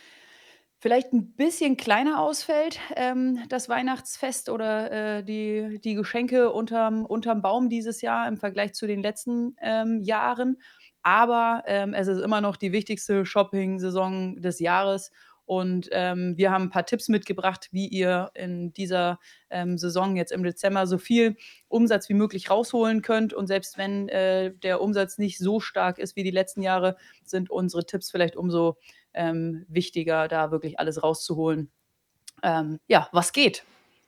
vielleicht 0.79 1.13
ein 1.13 1.35
bisschen 1.37 1.77
kleiner 1.77 2.21
ausfällt, 2.21 2.81
ähm, 2.97 3.41
das 3.51 3.69
Weihnachtsfest 3.69 4.49
oder 4.49 5.19
äh, 5.19 5.25
die, 5.25 5.81
die 5.85 5.95
Geschenke 5.95 6.53
unterm, 6.53 7.05
unterm 7.05 7.43
Baum 7.43 7.69
dieses 7.69 8.01
Jahr 8.03 8.29
im 8.29 8.39
Vergleich 8.39 8.73
zu 8.75 8.87
den 8.87 9.03
letzten 9.03 9.57
ähm, 9.61 10.01
Jahren. 10.03 10.59
Aber 11.03 11.63
ähm, 11.67 11.95
es 11.95 12.09
ist 12.09 12.21
immer 12.23 12.41
noch 12.41 12.57
die 12.57 12.73
wichtigste 12.73 13.27
Shopping-Saison 13.27 14.37
des 14.41 14.59
Jahres. 14.61 15.11
Und 15.51 15.89
ähm, 15.91 16.37
wir 16.37 16.53
haben 16.53 16.67
ein 16.67 16.71
paar 16.71 16.87
Tipps 16.87 17.09
mitgebracht, 17.09 17.71
wie 17.73 17.89
ihr 17.89 18.31
in 18.35 18.73
dieser 18.73 19.19
ähm, 19.51 19.79
Saison 19.79 20.15
jetzt 20.15 20.31
im 20.31 20.45
Dezember 20.45 20.87
so 20.87 20.97
viel 20.97 21.37
Umsatz 21.67 22.09
wie 22.09 22.15
möglich 22.15 22.51
rausholen 22.51 23.03
könnt. 23.03 23.35
Und 23.35 23.49
selbst 23.49 23.77
wenn 23.77 24.09
äh, 24.11 24.55
der 24.55 24.81
Umsatz 24.81 25.19
nicht 25.19 25.39
so 25.39 25.59
stark 25.59 25.99
ist 25.99 26.15
wie 26.15 26.23
die 26.23 26.31
letzten 26.31 26.63
Jahre, 26.63 26.97
sind 27.25 27.51
unsere 27.51 27.85
Tipps 27.85 28.13
vielleicht 28.13 28.37
umso 28.37 28.77
ähm, 29.13 29.67
wichtiger, 29.67 30.29
da 30.29 30.53
wirklich 30.53 30.79
alles 30.79 31.03
rauszuholen. 31.03 31.69
Ähm, 32.45 32.79
ja, 32.87 33.09
was 33.11 33.33
geht? 33.33 33.65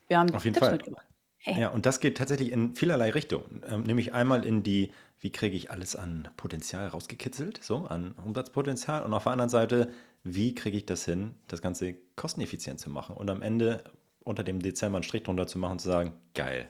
Wir 0.07 0.21
haben 0.21 0.33
Auf 0.33 0.45
jeden 0.45 0.55
Tipps 0.55 0.67
Fall. 0.67 0.77
mitgebracht. 0.77 1.09
Hey. 1.39 1.61
Ja, 1.61 1.71
und 1.71 1.87
das 1.87 1.99
geht 1.99 2.19
tatsächlich 2.19 2.53
in 2.53 2.77
vielerlei 2.77 3.11
Richtungen. 3.11 3.63
Ähm, 3.69 3.83
nämlich 3.83 4.15
einmal 4.15 4.47
in 4.47 4.63
die, 4.63 4.93
wie 5.19 5.33
kriege 5.33 5.57
ich 5.57 5.73
alles 5.73 5.97
an 5.97 6.29
Potenzial 6.37 6.87
rausgekitzelt, 6.87 7.65
so 7.65 7.79
an 7.79 8.13
Umsatzpotenzial. 8.25 9.03
Und 9.03 9.13
auf 9.13 9.25
der 9.25 9.33
anderen 9.33 9.51
Seite, 9.51 9.93
wie 10.25 10.55
kriege 10.55 10.77
ich 10.77 10.87
das 10.87 11.05
hin, 11.05 11.35
das 11.49 11.63
Ganze 11.63 11.95
kosteneffizient 12.17 12.81
zu 12.81 12.91
machen 12.91 13.17
und 13.17 13.31
am 13.31 13.43
Ende 13.43 13.85
unter 14.25 14.45
dem 14.45 14.61
Dezember 14.61 14.97
einen 14.97 15.03
Strich 15.03 15.25
drunter 15.25 15.47
zu 15.47 15.59
machen 15.59 15.73
und 15.73 15.79
zu 15.81 15.89
sagen, 15.89 16.13
geil, 16.35 16.69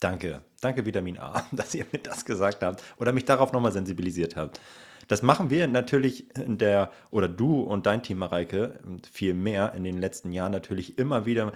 danke, 0.00 0.42
danke 0.60 0.86
Vitamin 0.86 1.18
A, 1.18 1.46
dass 1.52 1.74
ihr 1.74 1.86
mir 1.92 1.98
das 1.98 2.24
gesagt 2.24 2.62
habt 2.62 2.82
oder 2.98 3.12
mich 3.12 3.24
darauf 3.24 3.52
nochmal 3.52 3.72
sensibilisiert 3.72 4.36
habt. 4.36 4.60
Das 5.08 5.22
machen 5.22 5.50
wir 5.50 5.66
natürlich 5.66 6.34
in 6.38 6.56
der, 6.56 6.90
oder 7.10 7.28
du 7.28 7.60
und 7.60 7.84
dein 7.84 8.02
Team, 8.02 8.18
Mareike, 8.18 8.80
viel 9.12 9.34
mehr 9.34 9.74
in 9.74 9.84
den 9.84 9.98
letzten 9.98 10.32
Jahren 10.32 10.52
natürlich 10.52 10.98
immer 10.98 11.26
wieder. 11.26 11.52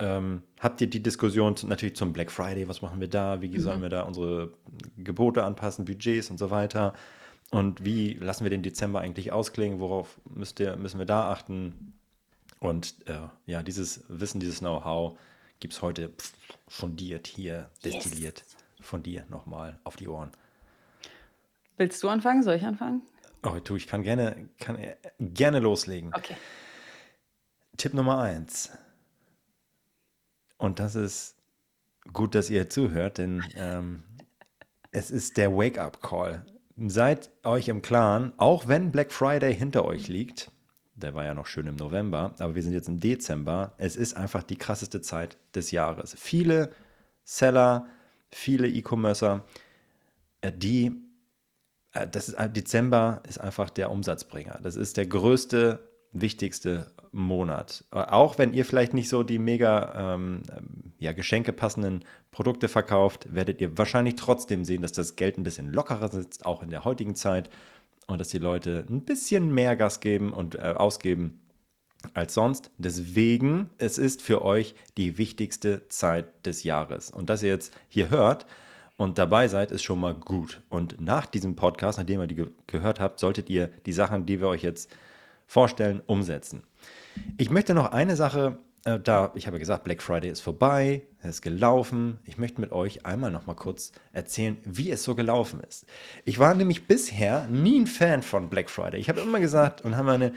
Ähm, 0.00 0.42
habt 0.58 0.80
ihr 0.80 0.88
die 0.88 1.02
Diskussion 1.02 1.54
natürlich 1.66 1.94
zum 1.94 2.12
Black 2.12 2.32
Friday, 2.32 2.66
was 2.66 2.82
machen 2.82 2.98
wir 2.98 3.08
da, 3.08 3.40
wie 3.40 3.56
sollen 3.60 3.78
mhm. 3.78 3.82
wir 3.82 3.88
da 3.88 4.02
unsere 4.02 4.52
Gebote 4.96 5.44
anpassen, 5.44 5.84
Budgets 5.84 6.30
und 6.30 6.38
so 6.38 6.50
weiter? 6.50 6.94
Und 7.52 7.84
wie 7.84 8.14
lassen 8.14 8.44
wir 8.44 8.50
den 8.50 8.62
Dezember 8.62 9.02
eigentlich 9.02 9.30
ausklingen? 9.30 9.78
Worauf 9.78 10.18
müsst 10.24 10.58
ihr, 10.58 10.74
müssen 10.76 10.98
wir 10.98 11.04
da 11.04 11.30
achten? 11.30 11.92
Und 12.60 12.94
äh, 13.06 13.28
ja, 13.44 13.62
dieses 13.62 14.04
Wissen, 14.08 14.40
dieses 14.40 14.60
Know-how 14.60 15.18
gibt 15.60 15.74
es 15.74 15.82
heute 15.82 16.10
fundiert 16.66 17.26
hier, 17.26 17.68
destilliert 17.84 18.38
yes. 18.38 18.56
von 18.80 19.02
dir 19.02 19.26
nochmal 19.28 19.78
auf 19.84 19.96
die 19.96 20.08
Ohren. 20.08 20.32
Willst 21.76 22.02
du 22.02 22.08
anfangen? 22.08 22.42
Soll 22.42 22.54
ich 22.54 22.64
anfangen? 22.64 23.02
Oh, 23.42 23.58
du, 23.62 23.76
ich 23.76 23.86
kann 23.86 24.02
gerne, 24.02 24.48
kann 24.58 24.78
gerne 25.20 25.58
loslegen. 25.58 26.10
Okay. 26.14 26.36
Tipp 27.76 27.92
Nummer 27.92 28.18
eins. 28.18 28.70
Und 30.56 30.78
das 30.78 30.94
ist 30.94 31.36
gut, 32.14 32.34
dass 32.34 32.48
ihr 32.48 32.70
zuhört, 32.70 33.18
denn 33.18 33.44
ähm, 33.56 34.04
es 34.90 35.10
ist 35.10 35.36
der 35.36 35.54
Wake-up-Call. 35.54 36.46
Seid 36.88 37.30
euch 37.44 37.68
im 37.68 37.82
Klaren, 37.82 38.32
auch 38.38 38.66
wenn 38.68 38.90
Black 38.90 39.12
Friday 39.12 39.54
hinter 39.54 39.84
euch 39.84 40.08
liegt, 40.08 40.50
der 40.94 41.14
war 41.14 41.24
ja 41.24 41.34
noch 41.34 41.46
schön 41.46 41.66
im 41.66 41.76
November, 41.76 42.34
aber 42.38 42.54
wir 42.54 42.62
sind 42.62 42.72
jetzt 42.72 42.88
im 42.88 43.00
Dezember, 43.00 43.72
es 43.78 43.96
ist 43.96 44.16
einfach 44.16 44.42
die 44.42 44.56
krasseste 44.56 45.00
Zeit 45.00 45.36
des 45.54 45.70
Jahres. 45.70 46.14
Viele 46.18 46.70
Seller, 47.24 47.86
viele 48.30 48.68
E-Commercer, 48.68 49.44
äh, 50.40 50.52
die 50.52 50.92
äh, 51.92 52.08
das 52.08 52.28
ist, 52.28 52.34
äh, 52.34 52.50
Dezember 52.50 53.22
ist 53.28 53.40
einfach 53.40 53.70
der 53.70 53.90
Umsatzbringer. 53.90 54.58
Das 54.62 54.76
ist 54.76 54.96
der 54.96 55.06
größte, 55.06 55.80
wichtigste 56.12 56.90
Monat. 57.12 57.84
Auch 57.90 58.38
wenn 58.38 58.52
ihr 58.52 58.64
vielleicht 58.64 58.94
nicht 58.94 59.08
so 59.08 59.22
die 59.22 59.38
mega 59.38 60.14
ähm, 60.14 60.42
ja, 61.02 61.12
Geschenke 61.12 61.52
passenden 61.52 62.04
Produkte 62.30 62.68
verkauft, 62.68 63.34
werdet 63.34 63.60
ihr 63.60 63.76
wahrscheinlich 63.76 64.16
trotzdem 64.16 64.64
sehen, 64.64 64.82
dass 64.82 64.92
das 64.92 65.16
Geld 65.16 65.38
ein 65.38 65.42
bisschen 65.42 65.72
lockerer 65.72 66.08
sitzt, 66.08 66.46
auch 66.46 66.62
in 66.62 66.70
der 66.70 66.84
heutigen 66.84 67.14
Zeit. 67.14 67.50
Und 68.08 68.20
dass 68.20 68.28
die 68.28 68.38
Leute 68.38 68.84
ein 68.90 69.02
bisschen 69.02 69.54
mehr 69.54 69.76
Gas 69.76 70.00
geben 70.00 70.32
und 70.32 70.56
äh, 70.56 70.74
ausgeben 70.76 71.40
als 72.14 72.34
sonst. 72.34 72.70
Deswegen, 72.78 73.70
es 73.78 73.96
ist 73.96 74.22
für 74.22 74.42
euch 74.42 74.74
die 74.96 75.18
wichtigste 75.18 75.88
Zeit 75.88 76.44
des 76.44 76.64
Jahres. 76.64 77.10
Und 77.10 77.30
dass 77.30 77.42
ihr 77.42 77.50
jetzt 77.50 77.72
hier 77.88 78.10
hört, 78.10 78.46
und 79.02 79.18
dabei 79.18 79.48
seid, 79.48 79.70
ist 79.70 79.82
schon 79.82 80.00
mal 80.00 80.14
gut. 80.14 80.62
Und 80.68 81.00
nach 81.00 81.26
diesem 81.26 81.56
Podcast, 81.56 81.98
nachdem 81.98 82.20
ihr 82.20 82.26
die 82.26 82.34
ge 82.36 82.46
gehört 82.66 83.00
habt, 83.00 83.18
solltet 83.18 83.50
ihr 83.50 83.68
die 83.86 83.92
Sachen, 83.92 84.26
die 84.26 84.40
wir 84.40 84.48
euch 84.48 84.62
jetzt 84.62 84.94
vorstellen, 85.46 86.02
umsetzen. 86.06 86.62
Ich 87.36 87.50
möchte 87.50 87.74
noch 87.74 87.92
eine 87.92 88.16
Sache, 88.16 88.58
äh, 88.84 88.98
da 88.98 89.32
ich 89.34 89.46
habe 89.46 89.58
gesagt, 89.58 89.84
Black 89.84 90.02
Friday 90.02 90.30
ist 90.30 90.40
vorbei, 90.40 91.02
es 91.20 91.36
ist 91.36 91.42
gelaufen. 91.42 92.18
Ich 92.24 92.38
möchte 92.38 92.60
mit 92.60 92.72
euch 92.72 93.06
einmal 93.06 93.30
noch 93.30 93.46
mal 93.46 93.54
kurz 93.54 93.92
erzählen, 94.12 94.56
wie 94.64 94.90
es 94.90 95.04
so 95.04 95.14
gelaufen 95.14 95.60
ist. 95.60 95.86
Ich 96.24 96.38
war 96.38 96.54
nämlich 96.54 96.86
bisher 96.86 97.46
nie 97.48 97.80
ein 97.80 97.86
Fan 97.86 98.22
von 98.22 98.48
Black 98.48 98.70
Friday. 98.70 99.00
Ich 99.00 99.08
habe 99.08 99.20
immer 99.20 99.40
gesagt 99.40 99.82
und 99.82 99.96
haben 99.96 100.08
eine, 100.08 100.32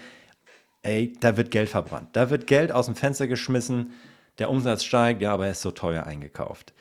ey, 0.84 1.14
da 1.20 1.38
wird 1.38 1.52
Geld 1.52 1.70
verbrannt, 1.70 2.10
da 2.14 2.30
wird 2.30 2.48
Geld 2.48 2.72
aus 2.72 2.86
dem 2.86 2.96
Fenster 2.96 3.28
geschmissen, 3.28 3.94
der 4.38 4.50
Umsatz 4.50 4.84
steigt, 4.84 5.22
ja, 5.22 5.34
aber 5.34 5.46
er 5.46 5.52
ist 5.52 5.62
so 5.62 5.72
teuer 5.72 6.04
eingekauft. 6.04 6.74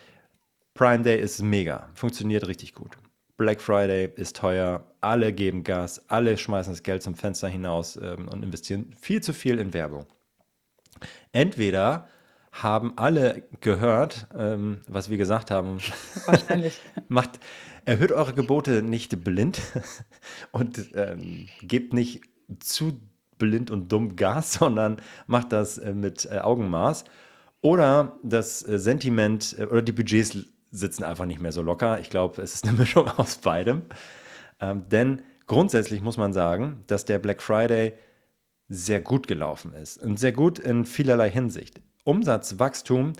Prime 0.74 1.04
Day 1.04 1.20
ist 1.20 1.40
mega, 1.40 1.88
funktioniert 1.94 2.46
richtig 2.48 2.74
gut. 2.74 2.98
Black 3.36 3.60
Friday 3.60 4.12
ist 4.16 4.36
teuer, 4.36 4.84
alle 5.00 5.32
geben 5.32 5.64
Gas, 5.64 6.04
alle 6.08 6.36
schmeißen 6.36 6.72
das 6.72 6.82
Geld 6.82 7.02
zum 7.02 7.14
Fenster 7.14 7.48
hinaus 7.48 7.96
ähm, 7.96 8.28
und 8.28 8.44
investieren 8.44 8.92
viel 9.00 9.22
zu 9.22 9.32
viel 9.32 9.58
in 9.58 9.72
Werbung. 9.72 10.06
Entweder 11.32 12.08
haben 12.52 12.92
alle 12.96 13.42
gehört, 13.60 14.28
ähm, 14.36 14.80
was 14.86 15.10
wir 15.10 15.16
gesagt 15.16 15.50
haben. 15.50 15.78
Wahrscheinlich. 16.26 16.80
macht, 17.08 17.40
erhöht 17.84 18.12
eure 18.12 18.32
Gebote 18.32 18.82
nicht 18.82 19.24
blind 19.24 19.60
und 20.52 20.90
ähm, 20.94 21.48
gebt 21.62 21.92
nicht 21.92 22.22
zu 22.60 23.00
blind 23.38 23.70
und 23.70 23.90
dumm 23.90 24.16
Gas, 24.16 24.52
sondern 24.58 24.96
macht 25.26 25.52
das 25.52 25.78
äh, 25.78 25.92
mit 25.92 26.26
äh, 26.30 26.38
Augenmaß. 26.38 27.04
Oder 27.60 28.18
das 28.22 28.66
äh, 28.66 28.78
Sentiment 28.78 29.56
äh, 29.58 29.64
oder 29.64 29.82
die 29.82 29.92
Budgets 29.92 30.36
sitzen 30.70 31.04
einfach 31.04 31.26
nicht 31.26 31.40
mehr 31.40 31.52
so 31.52 31.62
locker. 31.62 32.00
Ich 32.00 32.10
glaube, 32.10 32.42
es 32.42 32.54
ist 32.54 32.66
eine 32.66 32.76
Mischung 32.76 33.08
aus 33.08 33.36
beidem. 33.36 33.82
Ähm, 34.60 34.88
denn 34.88 35.22
grundsätzlich 35.46 36.02
muss 36.02 36.16
man 36.16 36.32
sagen, 36.32 36.84
dass 36.86 37.04
der 37.04 37.18
Black 37.18 37.42
Friday 37.42 37.94
sehr 38.68 39.00
gut 39.00 39.26
gelaufen 39.26 39.74
ist 39.74 40.02
und 40.02 40.18
sehr 40.18 40.32
gut 40.32 40.58
in 40.58 40.84
vielerlei 40.84 41.30
Hinsicht. 41.30 41.80
Umsatzwachstum 42.04 43.12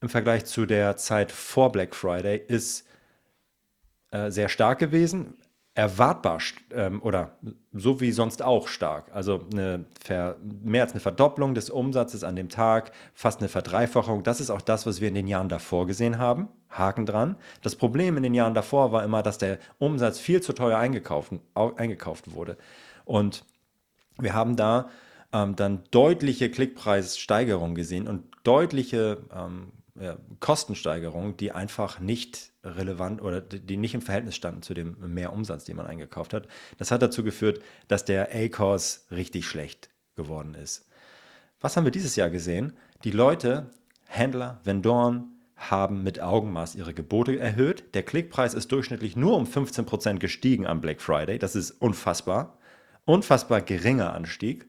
im 0.00 0.08
Vergleich 0.08 0.44
zu 0.44 0.66
der 0.66 0.96
Zeit 0.96 1.32
vor 1.32 1.72
Black 1.72 1.94
Friday 1.94 2.42
ist 2.46 2.86
äh, 4.10 4.30
sehr 4.30 4.48
stark 4.48 4.78
gewesen 4.78 5.34
erwartbar 5.74 6.38
ähm, 6.72 7.02
oder 7.02 7.36
so 7.72 8.00
wie 8.00 8.12
sonst 8.12 8.42
auch 8.42 8.68
stark. 8.68 9.10
Also 9.12 9.44
eine 9.52 9.84
mehr 10.62 10.82
als 10.82 10.92
eine 10.92 11.00
Verdopplung 11.00 11.54
des 11.54 11.68
Umsatzes 11.68 12.22
an 12.22 12.36
dem 12.36 12.48
Tag, 12.48 12.92
fast 13.12 13.40
eine 13.40 13.48
Verdreifachung. 13.48 14.22
Das 14.22 14.40
ist 14.40 14.50
auch 14.50 14.60
das, 14.60 14.86
was 14.86 15.00
wir 15.00 15.08
in 15.08 15.14
den 15.14 15.26
Jahren 15.26 15.48
davor 15.48 15.86
gesehen 15.86 16.18
haben. 16.18 16.48
Haken 16.70 17.06
dran. 17.06 17.36
Das 17.62 17.74
Problem 17.74 18.16
in 18.16 18.22
den 18.22 18.34
Jahren 18.34 18.54
davor 18.54 18.92
war 18.92 19.02
immer, 19.02 19.22
dass 19.22 19.38
der 19.38 19.58
Umsatz 19.78 20.20
viel 20.20 20.40
zu 20.40 20.52
teuer 20.52 20.78
eingekauft, 20.78 21.32
eingekauft 21.54 22.32
wurde. 22.32 22.56
Und 23.04 23.44
wir 24.18 24.34
haben 24.34 24.56
da 24.56 24.90
ähm, 25.32 25.56
dann 25.56 25.82
deutliche 25.90 26.50
Klickpreissteigerungen 26.50 27.74
gesehen 27.74 28.08
und 28.08 28.24
deutliche 28.44 29.18
ähm, 29.34 29.72
ja, 30.00 30.16
Kostensteigerungen, 30.40 31.36
die 31.36 31.52
einfach 31.52 32.00
nicht 32.00 32.52
relevant 32.64 33.22
oder 33.22 33.40
die 33.40 33.76
nicht 33.76 33.94
im 33.94 34.02
Verhältnis 34.02 34.36
standen 34.36 34.62
zu 34.62 34.74
dem 34.74 34.96
Mehrumsatz, 35.00 35.64
den 35.64 35.76
man 35.76 35.86
eingekauft 35.86 36.34
hat. 36.34 36.48
Das 36.78 36.90
hat 36.90 37.02
dazu 37.02 37.22
geführt, 37.22 37.60
dass 37.88 38.04
der 38.04 38.30
A-Kurs 38.34 39.06
richtig 39.10 39.46
schlecht 39.46 39.90
geworden 40.16 40.54
ist. 40.54 40.88
Was 41.60 41.76
haben 41.76 41.84
wir 41.84 41.92
dieses 41.92 42.16
Jahr 42.16 42.30
gesehen? 42.30 42.74
Die 43.04 43.10
Leute, 43.10 43.70
Händler, 44.06 44.60
Vendoren, 44.64 45.30
haben 45.56 46.02
mit 46.02 46.20
Augenmaß 46.20 46.74
ihre 46.74 46.94
Gebote 46.94 47.38
erhöht. 47.38 47.94
Der 47.94 48.02
Klickpreis 48.02 48.54
ist 48.54 48.72
durchschnittlich 48.72 49.16
nur 49.16 49.36
um 49.36 49.44
15% 49.44 50.18
gestiegen 50.18 50.66
am 50.66 50.80
Black 50.80 51.00
Friday. 51.00 51.38
Das 51.38 51.54
ist 51.54 51.70
unfassbar. 51.70 52.58
Unfassbar 53.04 53.60
geringer 53.60 54.14
Anstieg. 54.14 54.66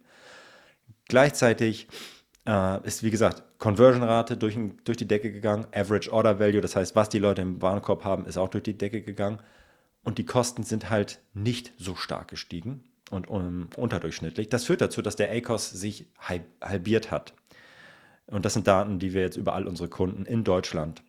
Gleichzeitig 1.08 1.88
äh, 2.46 2.86
ist, 2.86 3.04
wie 3.04 3.12
gesagt, 3.12 3.44
Conversion-Rate 3.60 4.38
durch, 4.38 4.58
durch 4.84 4.98
die 4.98 5.08
Decke 5.08 5.32
gegangen, 5.32 5.68
Average 5.74 6.12
Order 6.12 6.39
Value, 6.39 6.62
das 6.62 6.75
heißt, 6.75 6.96
was 6.96 7.10
die 7.10 7.20
Leute 7.20 7.42
im 7.42 7.62
Warenkorb 7.62 8.04
haben, 8.04 8.25
ist 8.25 8.38
auch 8.38 8.50
durch 8.50 8.63
die 8.63 8.77
Decke 8.77 9.01
gegangen. 9.01 9.39
Und 10.04 10.18
die 10.18 10.25
Kosten 10.25 10.63
sind 10.63 10.89
halt 10.89 11.20
nicht 11.34 11.74
so 11.77 11.96
stark 11.96 12.27
gestiegen 12.27 12.84
und 13.10 13.27
um, 13.27 13.70
unterdurchschnittlich. 13.75 14.50
Das 14.50 14.65
führt 14.65 14.82
dazu, 14.82 15.01
dass 15.01 15.15
der 15.15 15.32
ACOS 15.32 15.72
sich 15.72 16.06
halbiert 16.20 17.12
hat. 17.12 17.34
Und 18.27 18.46
das 18.46 18.54
sind 18.54 18.68
Daten, 18.68 19.00
die 19.00 19.13
wir 19.13 19.22
jetzt 19.22 19.38
über 19.38 19.54
all 19.54 19.68
unsere 19.68 19.89
Kunden 19.89 20.25
in 20.25 20.44
Deutschland 20.44 21.01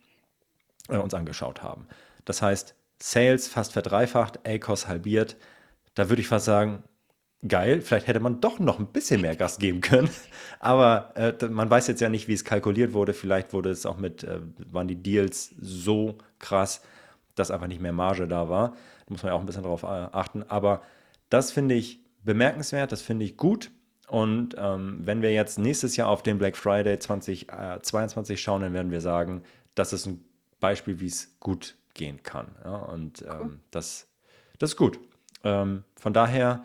äh, 0.89 0.97
uns 0.97 1.13
angeschaut 1.13 1.61
haben. 1.61 1.87
Das 2.25 2.41
heißt, 2.41 2.75
Sales 2.99 3.47
fast 3.47 3.73
verdreifacht, 3.73 4.47
ACOS 4.47 4.87
halbiert. 4.87 5.37
Da 5.93 6.09
würde 6.09 6.21
ich 6.21 6.27
fast 6.27 6.45
sagen, 6.45 6.83
geil, 7.45 7.81
vielleicht 7.81 8.07
hätte 8.07 8.19
man 8.19 8.41
doch 8.41 8.59
noch 8.59 8.79
ein 8.79 8.87
bisschen 8.87 9.21
mehr 9.21 9.35
Gas 9.35 9.59
geben 9.59 9.81
können. 9.81 10.09
Aber 10.59 11.11
äh, 11.15 11.33
man 11.47 11.69
weiß 11.69 11.87
jetzt 11.87 12.01
ja 12.01 12.09
nicht, 12.09 12.27
wie 12.27 12.33
es 12.33 12.45
kalkuliert 12.45 12.93
wurde. 12.93 13.13
Vielleicht 13.13 13.53
wurde 13.53 13.69
es 13.69 13.85
auch 13.85 13.97
mit, 13.97 14.23
äh, 14.23 14.39
waren 14.71 14.87
die 14.87 15.01
Deals 15.01 15.53
so 15.59 16.17
krass, 16.39 16.81
dass 17.35 17.51
einfach 17.51 17.67
nicht 17.67 17.81
mehr 17.81 17.93
Marge 17.93 18.27
da 18.27 18.49
war. 18.49 18.71
Da 18.71 19.05
muss 19.09 19.23
man 19.23 19.31
ja 19.31 19.35
auch 19.35 19.39
ein 19.39 19.45
bisschen 19.45 19.63
darauf 19.63 19.83
äh, 19.83 19.85
achten. 19.85 20.43
Aber 20.43 20.81
das 21.29 21.51
finde 21.51 21.75
ich 21.75 21.99
bemerkenswert, 22.23 22.91
das 22.91 23.01
finde 23.01 23.25
ich 23.25 23.37
gut. 23.37 23.71
Und 24.07 24.55
ähm, 24.57 24.99
wenn 25.03 25.21
wir 25.21 25.33
jetzt 25.33 25.59
nächstes 25.59 25.97
Jahr 25.97 26.07
auf 26.07 26.23
den 26.23 26.37
Black 26.37 26.55
Friday 26.55 26.97
2022 26.97 28.33
äh, 28.33 28.37
schauen, 28.37 28.61
dann 28.61 28.73
werden 28.73 28.91
wir 28.91 29.01
sagen, 29.01 29.43
das 29.75 29.91
ist 29.93 30.05
ein 30.05 30.23
Beispiel, 30.59 30.99
wie 31.01 31.07
es 31.07 31.37
gut 31.39 31.75
gehen 31.93 32.23
kann. 32.23 32.47
Ja? 32.63 32.77
Und 32.77 33.23
ähm, 33.23 33.59
das, 33.69 34.07
das 34.59 34.71
ist 34.71 34.77
gut. 34.77 34.99
Ähm, 35.43 35.83
von 35.99 36.13
daher 36.13 36.63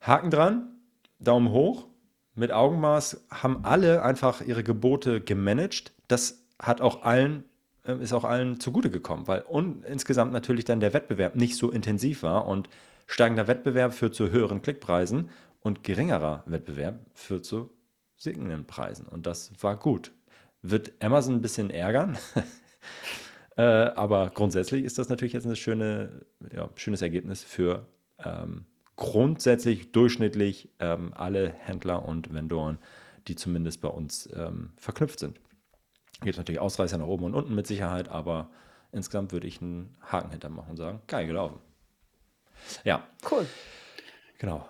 Haken 0.00 0.30
dran, 0.30 0.78
Daumen 1.18 1.50
hoch. 1.50 1.86
Mit 2.34 2.52
Augenmaß 2.52 3.26
haben 3.30 3.64
alle 3.64 4.02
einfach 4.02 4.40
ihre 4.40 4.62
Gebote 4.62 5.20
gemanagt. 5.20 5.92
Das 6.06 6.46
hat 6.58 6.80
auch 6.80 7.02
allen, 7.02 7.44
äh, 7.84 7.96
ist 8.00 8.12
auch 8.12 8.24
allen 8.24 8.60
zugute 8.60 8.90
gekommen, 8.90 9.26
weil 9.26 9.44
un, 9.48 9.82
insgesamt 9.82 10.32
natürlich 10.32 10.64
dann 10.64 10.80
der 10.80 10.92
Wettbewerb 10.92 11.34
nicht 11.34 11.56
so 11.56 11.70
intensiv 11.70 12.22
war 12.22 12.46
und 12.46 12.68
steigender 13.06 13.48
Wettbewerb 13.48 13.92
führt 13.92 14.14
zu 14.14 14.30
höheren 14.30 14.62
Klickpreisen 14.62 15.30
und 15.60 15.82
geringerer 15.82 16.44
Wettbewerb 16.46 17.00
führt 17.14 17.44
zu 17.44 17.70
sinkenden 18.16 18.66
Preisen. 18.66 19.06
Und 19.06 19.26
das 19.26 19.50
war 19.60 19.76
gut. 19.76 20.12
Wird 20.62 20.92
Amazon 21.02 21.36
ein 21.36 21.42
bisschen 21.42 21.70
ärgern, 21.70 22.18
äh, 23.56 23.62
aber 23.62 24.30
grundsätzlich 24.30 24.84
ist 24.84 24.98
das 24.98 25.08
natürlich 25.08 25.32
jetzt 25.32 25.46
ein 25.46 25.56
schöne, 25.56 26.26
ja, 26.52 26.68
schönes 26.74 27.02
Ergebnis 27.02 27.42
für 27.44 27.86
ähm, 28.24 28.66
grundsätzlich 28.98 29.92
durchschnittlich 29.92 30.68
ähm, 30.80 31.14
alle 31.14 31.50
Händler 31.50 32.04
und 32.04 32.34
Vendoren, 32.34 32.78
die 33.28 33.36
zumindest 33.36 33.80
bei 33.80 33.88
uns 33.88 34.28
ähm, 34.34 34.72
verknüpft 34.76 35.20
sind. 35.20 35.40
Gibt 36.20 36.36
natürlich 36.36 36.60
Ausreißer 36.60 36.98
nach 36.98 37.06
oben 37.06 37.24
und 37.24 37.34
unten 37.34 37.54
mit 37.54 37.66
Sicherheit, 37.66 38.08
aber 38.08 38.50
insgesamt 38.90 39.32
würde 39.32 39.46
ich 39.46 39.62
einen 39.62 39.96
Haken 40.02 40.32
hintermachen 40.32 40.70
und 40.70 40.76
sagen, 40.76 41.00
geil 41.06 41.28
gelaufen. 41.28 41.60
Ja. 42.82 43.06
Cool. 43.30 43.46
Genau. 44.38 44.68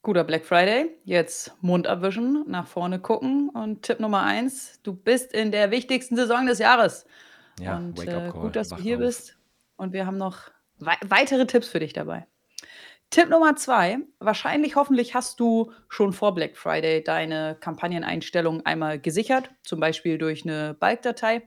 Guter 0.00 0.24
Black 0.24 0.46
Friday. 0.46 0.96
Jetzt 1.04 1.52
Mund 1.60 1.86
abwischen, 1.86 2.44
nach 2.48 2.66
vorne 2.66 3.00
gucken. 3.00 3.50
Und 3.50 3.82
Tipp 3.82 4.00
Nummer 4.00 4.22
eins: 4.22 4.80
Du 4.82 4.94
bist 4.94 5.34
in 5.34 5.52
der 5.52 5.70
wichtigsten 5.70 6.16
Saison 6.16 6.46
des 6.46 6.58
Jahres. 6.58 7.04
Ja, 7.60 7.76
und 7.76 7.98
Wake 7.98 8.08
äh, 8.08 8.14
Up 8.14 8.32
Call. 8.32 8.42
gut, 8.42 8.56
dass 8.56 8.68
du 8.68 8.76
wach 8.76 8.80
hier 8.80 8.96
auf. 8.96 9.02
bist. 9.02 9.36
Und 9.76 9.92
wir 9.92 10.06
haben 10.06 10.16
noch 10.16 10.50
wei 10.78 10.96
weitere 11.06 11.46
Tipps 11.46 11.68
für 11.68 11.80
dich 11.80 11.92
dabei. 11.92 12.26
Tipp 13.10 13.28
Nummer 13.30 13.56
zwei: 13.56 13.98
Wahrscheinlich, 14.18 14.76
hoffentlich 14.76 15.14
hast 15.14 15.40
du 15.40 15.72
schon 15.88 16.12
vor 16.12 16.34
Black 16.34 16.56
Friday 16.56 17.02
deine 17.02 17.56
Kampagneneinstellungen 17.60 18.66
einmal 18.66 18.98
gesichert, 18.98 19.50
zum 19.62 19.80
Beispiel 19.80 20.18
durch 20.18 20.44
eine 20.44 20.74
Balkdatei. 20.74 21.42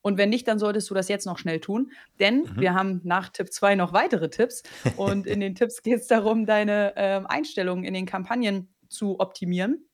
Und 0.00 0.16
wenn 0.16 0.28
nicht, 0.30 0.46
dann 0.48 0.58
solltest 0.58 0.88
du 0.90 0.94
das 0.94 1.08
jetzt 1.08 1.26
noch 1.26 1.38
schnell 1.38 1.60
tun, 1.60 1.92
denn 2.20 2.40
Mhm. 2.42 2.60
wir 2.60 2.74
haben 2.74 3.00
nach 3.04 3.30
Tipp 3.30 3.52
2 3.52 3.74
noch 3.74 3.92
weitere 3.92 4.30
Tipps. 4.30 4.62
Und 4.96 5.26
in 5.26 5.40
den 5.40 5.54
Tipps 5.54 5.82
geht 5.82 6.00
es 6.00 6.06
darum, 6.06 6.46
deine 6.46 6.94
ähm, 6.96 7.26
Einstellungen 7.26 7.84
in 7.84 7.94
den 7.94 8.06
Kampagnen 8.06 8.68
zu 8.88 9.18
optimieren 9.20 9.84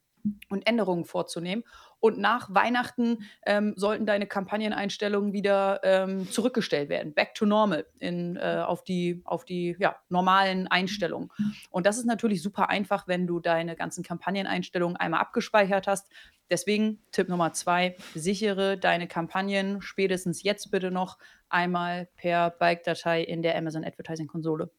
und 0.49 0.67
Änderungen 0.67 1.05
vorzunehmen. 1.05 1.65
Und 2.05 2.19
nach 2.19 2.53
Weihnachten 2.53 3.25
ähm, 3.47 3.73
sollten 3.77 4.05
deine 4.05 4.27
Kampagneneinstellungen 4.27 5.33
wieder 5.33 5.81
ähm, 5.83 6.31
zurückgestellt 6.31 6.91
werden, 6.91 7.15
back 7.15 7.35
to 7.35 7.47
normal, 7.47 7.87
in, 7.99 8.37
äh, 8.37 8.63
auf 8.63 8.85
die, 8.85 9.23
auf 9.25 9.47
die 9.47 9.75
ja, 9.79 9.97
normalen 10.11 10.69
Einstellungen. 10.69 11.31
Und 11.71 11.87
das 11.87 11.97
ist 11.97 12.05
natürlich 12.05 12.43
super 12.43 12.69
einfach, 12.69 13.09
wenn 13.09 13.27
du 13.27 13.41
deine 13.41 13.75
ganzen 13.75 14.05
Kampagneneinstellungen 14.05 14.99
einmal 14.99 15.23
abgespeichert 15.23 15.87
hast. 15.87 16.13
Deswegen 16.51 17.03
Tipp 17.11 17.31
Nummer 17.31 17.55
zwei, 17.55 17.97
sichere 18.15 18.77
deine 18.77 19.09
Kampagnen 19.09 19.81
spätestens 19.81 20.43
jetzt 20.43 20.71
bitte 20.71 20.91
noch 20.91 21.17
einmal 21.49 22.11
per 22.17 22.51
Bike-Datei 22.51 23.23
in 23.23 23.41
der 23.41 23.57
Amazon 23.57 23.83
Advertising 23.83 24.27
Konsole. 24.27 24.71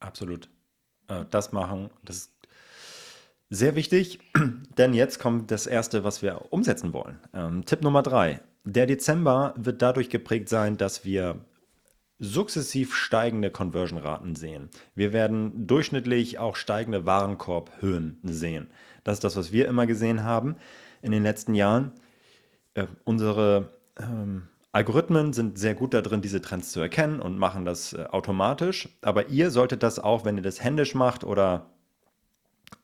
Absolut. 0.00 0.50
Äh, 1.06 1.24
das 1.30 1.52
machen, 1.52 1.90
das 2.02 2.16
ist 2.16 2.33
sehr 3.50 3.74
wichtig, 3.74 4.20
denn 4.78 4.94
jetzt 4.94 5.18
kommt 5.18 5.50
das 5.50 5.66
Erste, 5.66 6.04
was 6.04 6.22
wir 6.22 6.52
umsetzen 6.52 6.92
wollen. 6.92 7.18
Ähm, 7.32 7.64
Tipp 7.64 7.82
Nummer 7.82 8.02
drei. 8.02 8.40
Der 8.64 8.86
Dezember 8.86 9.54
wird 9.56 9.82
dadurch 9.82 10.08
geprägt 10.08 10.48
sein, 10.48 10.76
dass 10.76 11.04
wir 11.04 11.44
sukzessiv 12.18 12.94
steigende 12.94 13.50
Conversion-Raten 13.50 14.36
sehen. 14.36 14.70
Wir 14.94 15.12
werden 15.12 15.66
durchschnittlich 15.66 16.38
auch 16.38 16.56
steigende 16.56 17.06
Warenkorbhöhen 17.06 18.18
sehen. 18.22 18.68
Das 19.02 19.14
ist 19.14 19.24
das, 19.24 19.36
was 19.36 19.52
wir 19.52 19.68
immer 19.68 19.86
gesehen 19.86 20.24
haben 20.24 20.56
in 21.02 21.12
den 21.12 21.22
letzten 21.22 21.54
Jahren. 21.54 21.92
Äh, 22.74 22.86
unsere 23.04 23.70
ähm, 23.98 24.48
Algorithmen 24.72 25.32
sind 25.32 25.58
sehr 25.58 25.74
gut 25.74 25.94
darin, 25.94 26.22
diese 26.22 26.40
Trends 26.40 26.72
zu 26.72 26.80
erkennen 26.80 27.20
und 27.20 27.38
machen 27.38 27.64
das 27.64 27.92
äh, 27.92 28.04
automatisch. 28.10 28.88
Aber 29.02 29.28
ihr 29.28 29.50
solltet 29.50 29.82
das 29.82 29.98
auch, 29.98 30.24
wenn 30.24 30.36
ihr 30.36 30.42
das 30.42 30.62
händisch 30.62 30.94
macht 30.94 31.24
oder 31.24 31.73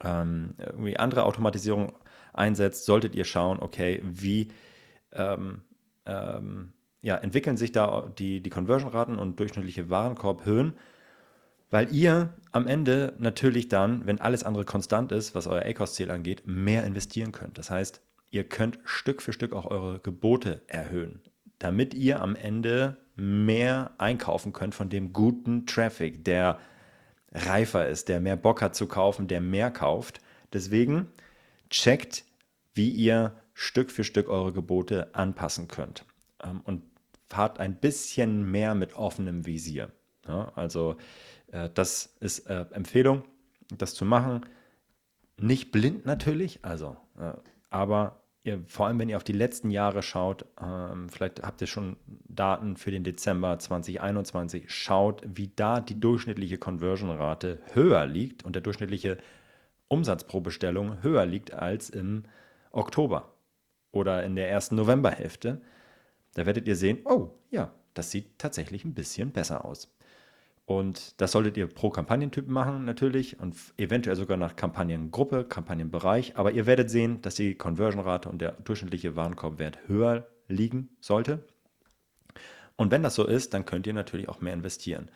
ähm, 0.02 0.54
irgendwie 0.59 0.97
andere 0.97 1.25
Automatisierung 1.25 1.92
einsetzt, 2.32 2.85
solltet 2.85 3.14
ihr 3.14 3.25
schauen, 3.25 3.59
okay, 3.61 4.00
wie 4.04 4.49
ähm, 5.12 5.62
ähm, 6.06 6.73
ja, 7.02 7.16
entwickeln 7.16 7.56
sich 7.56 7.72
da 7.72 8.11
die, 8.18 8.42
die 8.42 8.50
Conversion-Raten 8.50 9.18
und 9.18 9.40
durchschnittliche 9.40 9.88
Warenkorbhöhen, 9.90 10.74
weil 11.70 11.94
ihr 11.94 12.35
am 12.53 12.66
Ende 12.66 13.14
natürlich 13.18 13.68
dann, 13.68 14.07
wenn 14.07 14.20
alles 14.20 14.44
andere 14.44 14.64
konstant 14.64 15.12
ist, 15.12 15.35
was 15.35 15.46
euer 15.46 15.64
ACOS-Ziel 15.64 16.11
angeht, 16.11 16.42
mehr 16.46 16.85
investieren 16.85 17.33
könnt. 17.33 17.59
Das 17.59 17.70
heißt, 17.70 18.03
ihr 18.31 18.44
könnt 18.44 18.79
Stück 18.85 19.22
für 19.22 19.33
Stück 19.33 19.53
auch 19.53 19.66
eure 19.66 20.00
Gebote 20.00 20.62
erhöhen, 20.66 21.20
damit 21.59 21.94
ihr 21.94 22.20
am 22.20 22.37
Ende 22.37 22.96
mehr 23.16 23.92
einkaufen 23.98 24.53
könnt 24.53 24.74
von 24.74 24.88
dem 24.88 25.12
guten 25.12 25.66
Traffic, 25.66 26.24
der 26.24 26.59
reifer 27.33 27.88
ist, 27.88 28.09
der 28.09 28.21
mehr 28.21 28.37
Bock 28.37 28.62
hat 28.62 28.75
zu 28.75 28.87
kaufen, 28.87 29.29
der 29.29 29.40
mehr 29.40 29.71
kauft. 29.71 30.21
Deswegen 30.53 31.09
checkt, 31.69 32.25
wie 32.75 32.90
ihr 32.90 33.35
Stück 33.55 33.90
für 33.90 34.05
Stück 34.05 34.29
eure 34.29 34.53
Gebote 34.53 35.14
anpassen 35.14 35.69
könnt. 35.69 36.05
Ähm, 36.43 36.61
und 36.64 36.83
fahrt 37.29 37.61
ein 37.61 37.77
bisschen 37.77 38.51
mehr 38.51 38.75
mit 38.75 38.95
offenem 38.95 39.47
Visier. 39.47 39.93
Ja, 40.27 40.53
also 40.55 40.97
äh, 41.53 41.69
das 41.73 42.16
ist 42.21 42.40
äh, 42.51 42.66
Empfehlung, 42.73 43.25
das 43.77 43.95
zu 43.95 44.05
machen. 44.05 44.47
Nicht 45.37 45.73
blind 45.73 46.05
natürlich, 46.07 46.64
also, 46.64 46.97
äh, 47.19 47.33
aber 47.71 48.19
ihr, 48.44 48.62
vor 48.66 48.87
allem 48.87 48.98
wenn 48.98 49.09
ihr 49.09 49.16
auf 49.16 49.24
die 49.24 49.33
letzten 49.33 49.70
Jahre 49.70 50.03
schaut, 50.03 50.46
ähm, 50.61 51.09
vielleicht 51.09 51.42
habt 51.42 51.61
ihr 51.61 51.66
schon 51.66 51.96
Daten 52.29 52.76
für 52.76 52.90
den 52.90 53.05
Dezember 53.05 53.59
2021, 53.59 54.70
schaut, 54.70 55.22
wie 55.26 55.48
da 55.55 55.81
die 55.81 55.98
durchschnittliche 55.98 56.59
Conversion-Rate 56.59 57.61
höher 57.72 58.07
liegt 58.07 58.44
und 58.44 58.55
der 58.55 58.62
durchschnittliche 58.62 59.18
Umsatz 59.88 60.24
pro 60.24 60.40
Bestellung 60.40 61.03
höher 61.03 61.26
liegt 61.26 61.53
als 61.53 61.90
im 61.90 62.24
Oktober 62.70 63.35
oder 63.92 64.24
in 64.24 64.37
der 64.37 64.48
ersten 64.48 64.76
Novemberhälfte. 64.76 65.61
Da 66.35 66.46
werdet 66.46 66.68
ihr 66.68 66.76
sehen, 66.76 67.00
oh 67.05 67.31
ja, 67.50 67.72
das 67.94 68.11
sieht 68.11 68.38
tatsächlich 68.38 68.85
ein 68.85 68.94
bisschen 68.94 69.33
besser 69.33 69.64
aus. 69.64 69.92
Und 70.70 71.20
das 71.20 71.33
solltet 71.33 71.56
ihr 71.56 71.66
pro 71.66 71.90
Kampagnentyp 71.90 72.46
machen 72.46 72.85
natürlich 72.85 73.40
und 73.40 73.56
eventuell 73.76 74.14
sogar 74.14 74.37
nach 74.37 74.54
Kampagnengruppe, 74.54 75.42
Kampagnenbereich. 75.42 76.37
Aber 76.37 76.52
ihr 76.52 76.64
werdet 76.64 76.90
sehen, 76.90 77.20
dass 77.22 77.35
die 77.35 77.56
Conversion-Rate 77.56 78.28
und 78.28 78.40
der 78.40 78.52
durchschnittliche 78.52 79.16
Warenkorbwert 79.16 79.80
höher 79.88 80.28
liegen 80.46 80.90
sollte. 81.00 81.42
Und 82.76 82.92
wenn 82.92 83.02
das 83.02 83.16
so 83.16 83.26
ist, 83.26 83.52
dann 83.52 83.66
könnt 83.66 83.88
ihr 83.88 83.94
natürlich 83.94 84.28
auch 84.28 84.40
mehr 84.40 84.52
investieren. 84.52 85.11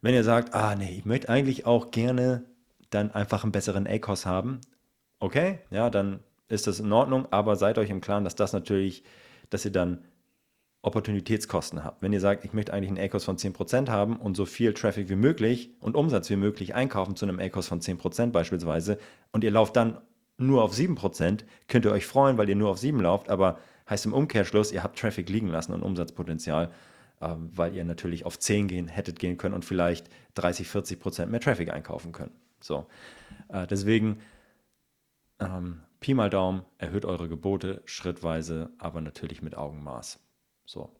Wenn 0.00 0.14
ihr 0.14 0.24
sagt, 0.24 0.54
ah 0.54 0.74
nee, 0.74 0.96
ich 0.96 1.04
möchte 1.04 1.28
eigentlich 1.28 1.66
auch 1.66 1.90
gerne 1.90 2.46
dann 2.88 3.10
einfach 3.10 3.42
einen 3.42 3.52
besseren 3.52 3.86
ACOS 3.86 4.24
haben, 4.24 4.62
okay, 5.20 5.58
ja, 5.70 5.90
dann 5.90 6.20
ist 6.48 6.68
das 6.68 6.80
in 6.80 6.90
Ordnung, 6.90 7.30
aber 7.32 7.56
seid 7.56 7.76
euch 7.76 7.90
im 7.90 8.00
Klaren, 8.00 8.24
dass 8.24 8.34
das 8.34 8.54
natürlich, 8.54 9.04
dass 9.50 9.66
ihr 9.66 9.72
dann 9.72 10.06
Opportunitätskosten 10.86 11.84
habt. 11.84 12.00
Wenn 12.00 12.12
ihr 12.12 12.20
sagt, 12.20 12.44
ich 12.44 12.52
möchte 12.52 12.72
eigentlich 12.72 12.90
einen 12.90 12.98
ACOS 12.98 13.24
von 13.24 13.36
10% 13.36 13.88
haben 13.88 14.16
und 14.16 14.36
so 14.36 14.46
viel 14.46 14.72
Traffic 14.72 15.08
wie 15.08 15.16
möglich 15.16 15.70
und 15.80 15.96
Umsatz 15.96 16.30
wie 16.30 16.36
möglich 16.36 16.74
einkaufen 16.74 17.16
zu 17.16 17.26
einem 17.26 17.40
ACOS 17.40 17.66
von 17.66 17.80
10% 17.80 18.30
beispielsweise 18.30 18.98
und 19.32 19.42
ihr 19.42 19.50
lauft 19.50 19.76
dann 19.76 19.98
nur 20.38 20.62
auf 20.62 20.72
7%, 20.72 21.44
könnt 21.66 21.84
ihr 21.84 21.92
euch 21.92 22.06
freuen, 22.06 22.38
weil 22.38 22.48
ihr 22.48 22.56
nur 22.56 22.70
auf 22.70 22.78
7 22.78 23.00
lauft, 23.00 23.30
aber 23.30 23.58
heißt 23.90 24.06
im 24.06 24.12
Umkehrschluss, 24.12 24.70
ihr 24.70 24.82
habt 24.82 24.98
Traffic 24.98 25.28
liegen 25.28 25.48
lassen 25.48 25.72
und 25.72 25.82
Umsatzpotenzial, 25.82 26.70
äh, 27.20 27.28
weil 27.36 27.74
ihr 27.74 27.84
natürlich 27.84 28.24
auf 28.24 28.38
10 28.38 28.68
gehen, 28.68 28.86
hättet 28.86 29.18
gehen 29.18 29.38
können 29.38 29.54
und 29.54 29.64
vielleicht 29.64 30.08
30, 30.34 30.68
40% 30.68 31.26
mehr 31.26 31.40
Traffic 31.40 31.72
einkaufen 31.72 32.12
können. 32.12 32.32
So, 32.60 32.86
äh, 33.48 33.66
deswegen 33.66 34.18
ähm, 35.40 35.80
Pi 35.98 36.14
mal 36.14 36.30
Daumen, 36.30 36.62
erhöht 36.78 37.04
eure 37.04 37.28
Gebote 37.28 37.82
schrittweise, 37.86 38.70
aber 38.78 39.00
natürlich 39.00 39.42
mit 39.42 39.56
Augenmaß. 39.56 40.20
So, 40.66 40.94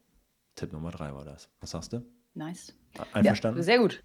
Tipp 0.54 0.72
Nummer 0.72 0.90
drei 0.90 1.12
war 1.12 1.24
das. 1.24 1.50
Was 1.60 1.70
sagst 1.70 1.92
du? 1.92 2.02
Nice. 2.34 2.74
Einverstanden? 3.12 3.58
Ja, 3.58 3.64
sehr 3.64 3.78
gut. 3.78 4.02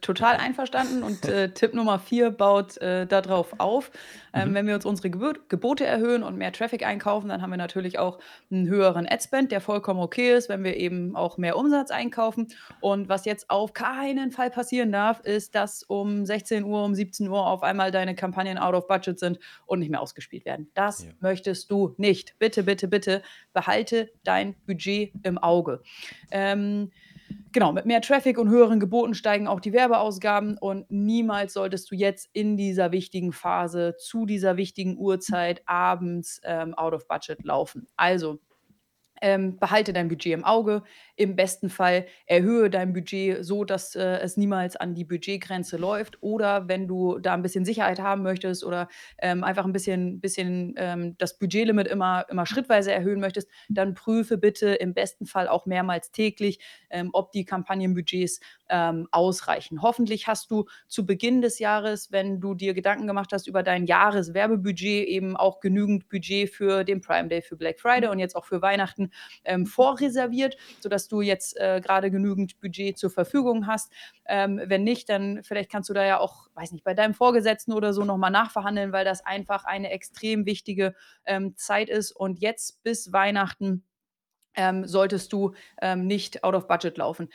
Total 0.00 0.36
einverstanden. 0.36 1.02
Und 1.02 1.24
äh, 1.26 1.50
Tipp 1.54 1.74
Nummer 1.74 1.98
vier 1.98 2.30
baut 2.30 2.76
äh, 2.78 3.06
darauf 3.06 3.58
auf. 3.58 3.90
Ähm, 4.32 4.50
Mhm. 4.50 4.54
Wenn 4.54 4.66
wir 4.66 4.74
uns 4.74 4.84
unsere 4.84 5.10
Gebot 5.10 5.48
Gebote 5.48 5.86
erhöhen 5.86 6.22
und 6.22 6.36
mehr 6.36 6.52
Traffic 6.52 6.84
einkaufen, 6.84 7.28
dann 7.28 7.40
haben 7.40 7.50
wir 7.50 7.56
natürlich 7.56 7.98
auch 7.98 8.18
einen 8.50 8.66
höheren 8.68 9.06
Adspend, 9.08 9.52
der 9.52 9.60
vollkommen 9.60 10.00
okay 10.00 10.34
ist, 10.36 10.48
wenn 10.48 10.64
wir 10.64 10.76
eben 10.76 11.14
auch 11.14 11.38
mehr 11.38 11.56
Umsatz 11.56 11.90
einkaufen. 11.90 12.48
Und 12.80 13.08
was 13.08 13.24
jetzt 13.24 13.48
auf 13.50 13.72
keinen 13.72 14.32
Fall 14.32 14.50
passieren 14.50 14.90
darf, 14.92 15.20
ist, 15.20 15.54
dass 15.54 15.82
um 15.84 16.26
16 16.26 16.64
Uhr, 16.64 16.84
um 16.84 16.94
17 16.94 17.28
Uhr 17.28 17.46
auf 17.46 17.62
einmal 17.62 17.90
deine 17.90 18.14
Kampagnen 18.14 18.58
out 18.58 18.74
of 18.74 18.86
budget 18.88 19.18
sind 19.18 19.38
und 19.66 19.78
nicht 19.78 19.90
mehr 19.90 20.00
ausgespielt 20.00 20.44
werden. 20.44 20.68
Das 20.74 21.04
Ja. 21.04 21.10
möchtest 21.20 21.70
du 21.70 21.94
nicht. 21.96 22.38
Bitte, 22.38 22.64
bitte, 22.64 22.88
bitte 22.88 23.22
behalte 23.52 24.10
dein 24.24 24.54
Budget 24.66 25.12
im 25.22 25.38
Auge. 25.38 25.80
Ähm, 26.30 26.90
Genau, 27.54 27.70
mit 27.70 27.86
mehr 27.86 28.00
Traffic 28.00 28.36
und 28.36 28.48
höheren 28.48 28.80
Geboten 28.80 29.14
steigen 29.14 29.46
auch 29.46 29.60
die 29.60 29.72
Werbeausgaben 29.72 30.58
und 30.58 30.90
niemals 30.90 31.52
solltest 31.52 31.88
du 31.88 31.94
jetzt 31.94 32.28
in 32.32 32.56
dieser 32.56 32.90
wichtigen 32.90 33.32
Phase 33.32 33.94
zu 33.96 34.26
dieser 34.26 34.56
wichtigen 34.56 34.98
Uhrzeit 34.98 35.62
abends 35.64 36.40
ähm, 36.42 36.74
out 36.74 36.94
of 36.94 37.06
budget 37.06 37.44
laufen. 37.44 37.86
Also 37.96 38.40
ähm, 39.20 39.56
behalte 39.58 39.92
dein 39.92 40.08
Budget 40.08 40.32
im 40.32 40.44
Auge. 40.44 40.82
Im 41.16 41.36
besten 41.36 41.70
Fall 41.70 42.06
erhöhe 42.26 42.70
dein 42.70 42.92
Budget 42.92 43.44
so, 43.44 43.64
dass 43.64 43.94
äh, 43.94 44.18
es 44.18 44.36
niemals 44.36 44.76
an 44.76 44.94
die 44.94 45.04
Budgetgrenze 45.04 45.76
läuft. 45.76 46.22
Oder 46.22 46.68
wenn 46.68 46.88
du 46.88 47.18
da 47.18 47.34
ein 47.34 47.42
bisschen 47.42 47.64
Sicherheit 47.64 48.00
haben 48.00 48.22
möchtest 48.22 48.64
oder 48.64 48.88
ähm, 49.18 49.44
einfach 49.44 49.64
ein 49.64 49.72
bisschen, 49.72 50.20
bisschen 50.20 50.74
ähm, 50.76 51.16
das 51.18 51.38
Budgetlimit 51.38 51.86
immer, 51.86 52.26
immer 52.28 52.46
schrittweise 52.46 52.92
erhöhen 52.92 53.20
möchtest, 53.20 53.48
dann 53.68 53.94
prüfe 53.94 54.38
bitte 54.38 54.74
im 54.74 54.94
besten 54.94 55.26
Fall 55.26 55.48
auch 55.48 55.66
mehrmals 55.66 56.10
täglich, 56.10 56.58
ähm, 56.90 57.10
ob 57.12 57.32
die 57.32 57.44
Kampagnenbudgets 57.44 58.40
ähm, 58.68 59.08
ausreichen. 59.12 59.82
Hoffentlich 59.82 60.26
hast 60.26 60.50
du 60.50 60.64
zu 60.88 61.06
Beginn 61.06 61.42
des 61.42 61.58
Jahres, 61.58 62.10
wenn 62.10 62.40
du 62.40 62.54
dir 62.54 62.74
Gedanken 62.74 63.06
gemacht 63.06 63.32
hast 63.32 63.46
über 63.46 63.62
dein 63.62 63.86
Jahreswerbebudget, 63.86 65.06
eben 65.06 65.36
auch 65.36 65.60
genügend 65.60 66.08
Budget 66.08 66.50
für 66.50 66.84
den 66.84 67.00
Prime 67.00 67.28
Day, 67.28 67.42
für 67.42 67.56
Black 67.56 67.78
Friday 67.78 68.10
und 68.10 68.18
jetzt 68.18 68.34
auch 68.34 68.44
für 68.44 68.62
Weihnachten 68.62 69.03
ähm, 69.44 69.66
vorreserviert, 69.66 70.56
sodass 70.80 71.08
du 71.08 71.20
jetzt 71.20 71.56
äh, 71.58 71.80
gerade 71.80 72.10
genügend 72.10 72.60
Budget 72.60 72.98
zur 72.98 73.10
Verfügung 73.10 73.66
hast. 73.66 73.92
Ähm, 74.26 74.60
wenn 74.64 74.84
nicht, 74.84 75.08
dann 75.08 75.42
vielleicht 75.42 75.70
kannst 75.70 75.88
du 75.90 75.94
da 75.94 76.04
ja 76.04 76.18
auch, 76.18 76.48
weiß 76.54 76.72
nicht, 76.72 76.84
bei 76.84 76.94
deinem 76.94 77.14
Vorgesetzten 77.14 77.72
oder 77.72 77.92
so 77.92 78.04
nochmal 78.04 78.30
nachverhandeln, 78.30 78.92
weil 78.92 79.04
das 79.04 79.24
einfach 79.24 79.64
eine 79.64 79.90
extrem 79.90 80.46
wichtige 80.46 80.94
ähm, 81.24 81.56
Zeit 81.56 81.88
ist. 81.88 82.12
Und 82.12 82.40
jetzt 82.40 82.82
bis 82.82 83.12
Weihnachten 83.12 83.84
ähm, 84.56 84.86
solltest 84.86 85.32
du 85.32 85.54
ähm, 85.80 86.06
nicht 86.06 86.44
out 86.44 86.54
of 86.54 86.68
budget 86.68 86.96
laufen. 86.98 87.28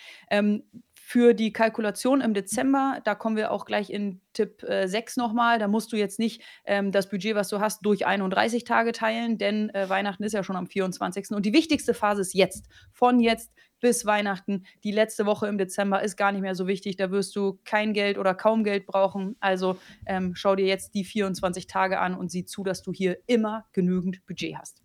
Für 1.12 1.34
die 1.34 1.52
Kalkulation 1.52 2.22
im 2.22 2.36
Dezember, 2.36 3.02
da 3.04 3.16
kommen 3.16 3.36
wir 3.36 3.50
auch 3.50 3.66
gleich 3.66 3.90
in 3.90 4.22
Tipp 4.34 4.62
äh, 4.62 4.86
6 4.86 5.18
nochmal. 5.18 5.58
Da 5.58 5.68
musst 5.68 5.92
du 5.92 5.96
jetzt 5.96 6.20
nicht 6.20 6.44
ähm, 6.66 6.92
das 6.92 7.10
Budget, 7.10 7.34
was 7.34 7.50
du 7.50 7.60
hast, 7.60 7.84
durch 7.84 8.06
31 8.06 8.64
Tage 8.64 8.92
teilen, 8.92 9.40
denn 9.40 9.72
äh, 9.72 9.90
Weihnachten 9.90 10.22
ist 10.22 10.34
ja 10.34 10.44
schon 10.44 10.56
am 10.56 10.68
24. 10.68 11.32
Und 11.32 11.48
die 11.48 11.54
wichtigste 11.54 11.96
Phase 11.96 12.22
ist 12.22 12.36
jetzt. 12.36 12.70
Von 12.92 13.20
jetzt 13.20 13.52
bis 13.80 14.06
Weihnachten. 14.06 14.68
Die 14.84 14.92
letzte 14.92 15.26
Woche 15.26 15.48
im 15.48 15.58
Dezember 15.58 16.04
ist 16.04 16.16
gar 16.16 16.32
nicht 16.32 16.44
mehr 16.44 16.54
so 16.54 16.68
wichtig. 16.68 16.96
Da 16.96 17.10
wirst 17.10 17.36
du 17.36 17.60
kein 17.66 17.94
Geld 17.94 18.20
oder 18.20 18.36
kaum 18.36 18.64
Geld 18.64 18.86
brauchen. 18.86 19.36
Also 19.40 19.80
ähm, 20.06 20.36
schau 20.36 20.56
dir 20.56 20.68
jetzt 20.68 20.94
die 20.94 21.06
24 21.06 21.66
Tage 21.66 22.00
an 22.00 22.14
und 22.14 22.30
sieh 22.30 22.46
zu, 22.46 22.64
dass 22.64 22.84
du 22.84 22.94
hier 22.94 23.18
immer 23.26 23.66
genügend 23.74 24.24
Budget 24.28 24.60
hast. 24.60 24.84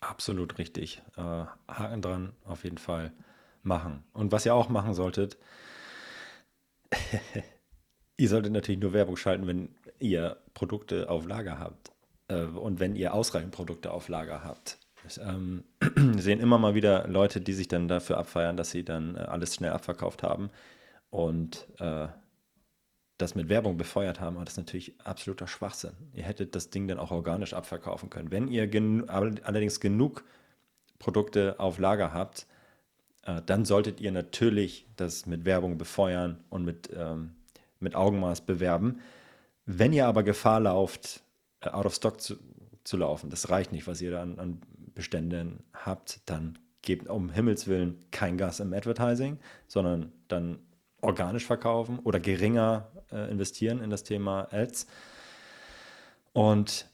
Absolut 0.00 0.58
richtig. 0.58 1.02
Äh, 1.16 1.44
Haken 1.68 2.02
dran, 2.02 2.32
auf 2.44 2.64
jeden 2.64 2.78
Fall 2.78 3.12
machen. 3.64 4.04
Und 4.12 4.32
was 4.32 4.46
ihr 4.46 4.54
auch 4.54 4.68
machen 4.68 4.94
solltet, 4.94 5.38
ihr 8.16 8.28
solltet 8.28 8.52
natürlich 8.52 8.80
nur 8.80 8.92
Werbung 8.92 9.16
schalten, 9.16 9.46
wenn 9.46 9.74
ihr 9.98 10.36
Produkte 10.54 11.08
auf 11.08 11.26
Lager 11.26 11.58
habt 11.58 11.92
äh, 12.28 12.44
und 12.44 12.80
wenn 12.80 12.96
ihr 12.96 13.14
ausreichend 13.14 13.52
Produkte 13.52 13.90
auf 13.92 14.08
Lager 14.08 14.44
habt. 14.44 14.78
Ich, 15.06 15.20
ähm, 15.20 15.64
sehen 16.18 16.40
immer 16.40 16.58
mal 16.58 16.74
wieder 16.74 17.06
Leute, 17.08 17.40
die 17.40 17.52
sich 17.52 17.68
dann 17.68 17.88
dafür 17.88 18.18
abfeiern, 18.18 18.56
dass 18.56 18.70
sie 18.70 18.84
dann 18.84 19.16
äh, 19.16 19.20
alles 19.20 19.54
schnell 19.54 19.72
abverkauft 19.72 20.22
haben 20.22 20.50
und 21.10 21.68
äh, 21.78 22.08
das 23.18 23.34
mit 23.34 23.48
Werbung 23.48 23.76
befeuert 23.76 24.20
haben, 24.20 24.36
aber 24.36 24.44
das 24.44 24.54
ist 24.54 24.58
natürlich 24.58 25.00
absoluter 25.00 25.46
Schwachsinn. 25.46 25.92
Ihr 26.12 26.24
hättet 26.24 26.56
das 26.56 26.70
Ding 26.70 26.88
dann 26.88 26.98
auch 26.98 27.12
organisch 27.12 27.54
abverkaufen 27.54 28.10
können. 28.10 28.32
Wenn 28.32 28.48
ihr 28.48 28.66
gen 28.66 29.08
allerdings 29.08 29.78
genug 29.78 30.24
Produkte 30.98 31.60
auf 31.60 31.78
Lager 31.78 32.12
habt, 32.12 32.46
äh, 33.26 33.40
dann 33.44 33.64
solltet 33.64 34.00
ihr 34.00 34.12
natürlich 34.12 34.86
das 34.96 35.26
mit 35.26 35.44
Werbung 35.44 35.78
befeuern 35.78 36.42
und 36.50 36.64
mit, 36.64 36.90
ähm, 36.96 37.32
mit 37.80 37.94
Augenmaß 37.94 38.42
bewerben. 38.42 39.00
Wenn 39.66 39.92
ihr 39.92 40.06
aber 40.06 40.22
Gefahr 40.22 40.60
lauft, 40.60 41.22
äh, 41.60 41.70
out 41.70 41.86
of 41.86 41.94
stock 41.94 42.20
zu, 42.20 42.36
zu 42.84 42.96
laufen, 42.96 43.30
das 43.30 43.50
reicht 43.50 43.72
nicht, 43.72 43.86
was 43.86 44.00
ihr 44.00 44.10
da 44.10 44.22
an, 44.22 44.38
an 44.38 44.60
Beständen 44.94 45.64
habt, 45.72 46.20
dann 46.26 46.58
gebt 46.82 47.08
um 47.08 47.30
Himmels 47.30 47.66
Willen 47.66 47.98
kein 48.10 48.36
Gas 48.36 48.60
im 48.60 48.72
Advertising, 48.72 49.38
sondern 49.66 50.12
dann 50.28 50.58
organisch 51.00 51.46
verkaufen 51.46 51.98
oder 52.00 52.20
geringer 52.20 52.88
äh, 53.10 53.30
investieren 53.30 53.82
in 53.82 53.90
das 53.90 54.04
Thema 54.04 54.48
Ads. 54.52 54.86
Und 56.32 56.88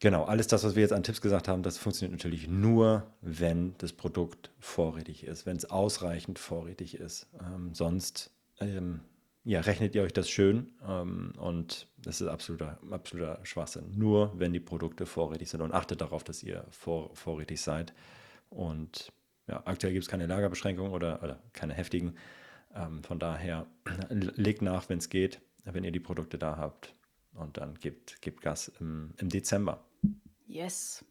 Genau, 0.00 0.24
alles 0.24 0.46
das, 0.46 0.64
was 0.64 0.74
wir 0.74 0.82
jetzt 0.82 0.94
an 0.94 1.02
Tipps 1.02 1.20
gesagt 1.20 1.46
haben, 1.46 1.62
das 1.62 1.76
funktioniert 1.76 2.12
natürlich 2.12 2.48
nur, 2.48 3.06
wenn 3.20 3.74
das 3.76 3.92
Produkt 3.92 4.50
vorrätig 4.58 5.24
ist, 5.24 5.44
wenn 5.44 5.58
es 5.58 5.70
ausreichend 5.70 6.38
vorrätig 6.38 6.94
ist. 6.94 7.28
Ähm, 7.38 7.74
sonst 7.74 8.30
ähm, 8.60 9.00
ja, 9.44 9.60
rechnet 9.60 9.94
ihr 9.94 10.02
euch 10.02 10.14
das 10.14 10.30
schön 10.30 10.72
ähm, 10.88 11.32
und 11.36 11.86
das 11.98 12.22
ist 12.22 12.28
absoluter, 12.28 12.78
absoluter 12.90 13.40
Schwachsinn. 13.42 13.92
Nur 13.94 14.32
wenn 14.38 14.54
die 14.54 14.60
Produkte 14.60 15.04
vorrätig 15.04 15.50
sind 15.50 15.60
und 15.60 15.72
achtet 15.72 16.00
darauf, 16.00 16.24
dass 16.24 16.42
ihr 16.42 16.64
vor, 16.70 17.14
vorrätig 17.14 17.60
seid. 17.60 17.92
Und 18.48 19.12
ja, 19.48 19.62
aktuell 19.66 19.92
gibt 19.92 20.04
es 20.04 20.08
keine 20.08 20.26
Lagerbeschränkungen 20.26 20.92
oder, 20.92 21.22
oder 21.22 21.40
keine 21.52 21.74
heftigen. 21.74 22.16
Ähm, 22.74 23.02
von 23.04 23.18
daher 23.18 23.66
legt 24.08 24.62
nach, 24.62 24.88
wenn 24.88 24.98
es 24.98 25.10
geht, 25.10 25.42
wenn 25.64 25.84
ihr 25.84 25.92
die 25.92 26.00
Produkte 26.00 26.38
da 26.38 26.56
habt. 26.56 26.94
Und 27.34 27.56
dann 27.56 27.74
gebt, 27.74 28.20
gebt 28.22 28.42
Gas 28.42 28.70
im, 28.80 29.14
im 29.18 29.28
Dezember. 29.28 29.84
Yes. 30.46 31.04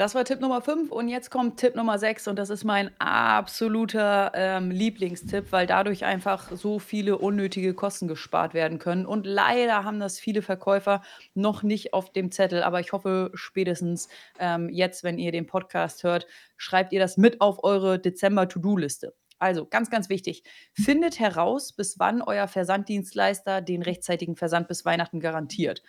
Das 0.00 0.14
war 0.14 0.24
Tipp 0.24 0.40
Nummer 0.40 0.62
5 0.62 0.90
und 0.90 1.08
jetzt 1.08 1.30
kommt 1.30 1.58
Tipp 1.60 1.76
Nummer 1.76 1.98
6 1.98 2.28
und 2.28 2.38
das 2.38 2.48
ist 2.48 2.64
mein 2.64 2.90
absoluter 2.98 4.32
ähm, 4.34 4.70
Lieblingstipp, 4.70 5.52
weil 5.52 5.66
dadurch 5.66 6.06
einfach 6.06 6.50
so 6.52 6.78
viele 6.78 7.18
unnötige 7.18 7.74
Kosten 7.74 8.08
gespart 8.08 8.54
werden 8.54 8.78
können. 8.78 9.04
Und 9.04 9.26
leider 9.26 9.84
haben 9.84 10.00
das 10.00 10.18
viele 10.18 10.40
Verkäufer 10.40 11.02
noch 11.34 11.62
nicht 11.62 11.92
auf 11.92 12.12
dem 12.12 12.32
Zettel, 12.32 12.62
aber 12.62 12.80
ich 12.80 12.92
hoffe 12.92 13.30
spätestens 13.34 14.08
ähm, 14.38 14.70
jetzt, 14.70 15.04
wenn 15.04 15.18
ihr 15.18 15.32
den 15.32 15.46
Podcast 15.46 16.02
hört, 16.02 16.26
schreibt 16.56 16.94
ihr 16.94 17.00
das 17.00 17.18
mit 17.18 17.42
auf 17.42 17.62
eure 17.62 17.98
Dezember-To-Do-Liste. 17.98 19.12
Also 19.40 19.66
ganz, 19.66 19.90
ganz 19.90 20.08
wichtig, 20.08 20.44
findet 20.72 21.18
heraus, 21.18 21.72
bis 21.72 21.98
wann 21.98 22.22
euer 22.22 22.46
Versanddienstleister 22.46 23.62
den 23.62 23.82
rechtzeitigen 23.82 24.36
Versand 24.36 24.68
bis 24.68 24.84
Weihnachten 24.84 25.18
garantiert. 25.18 25.82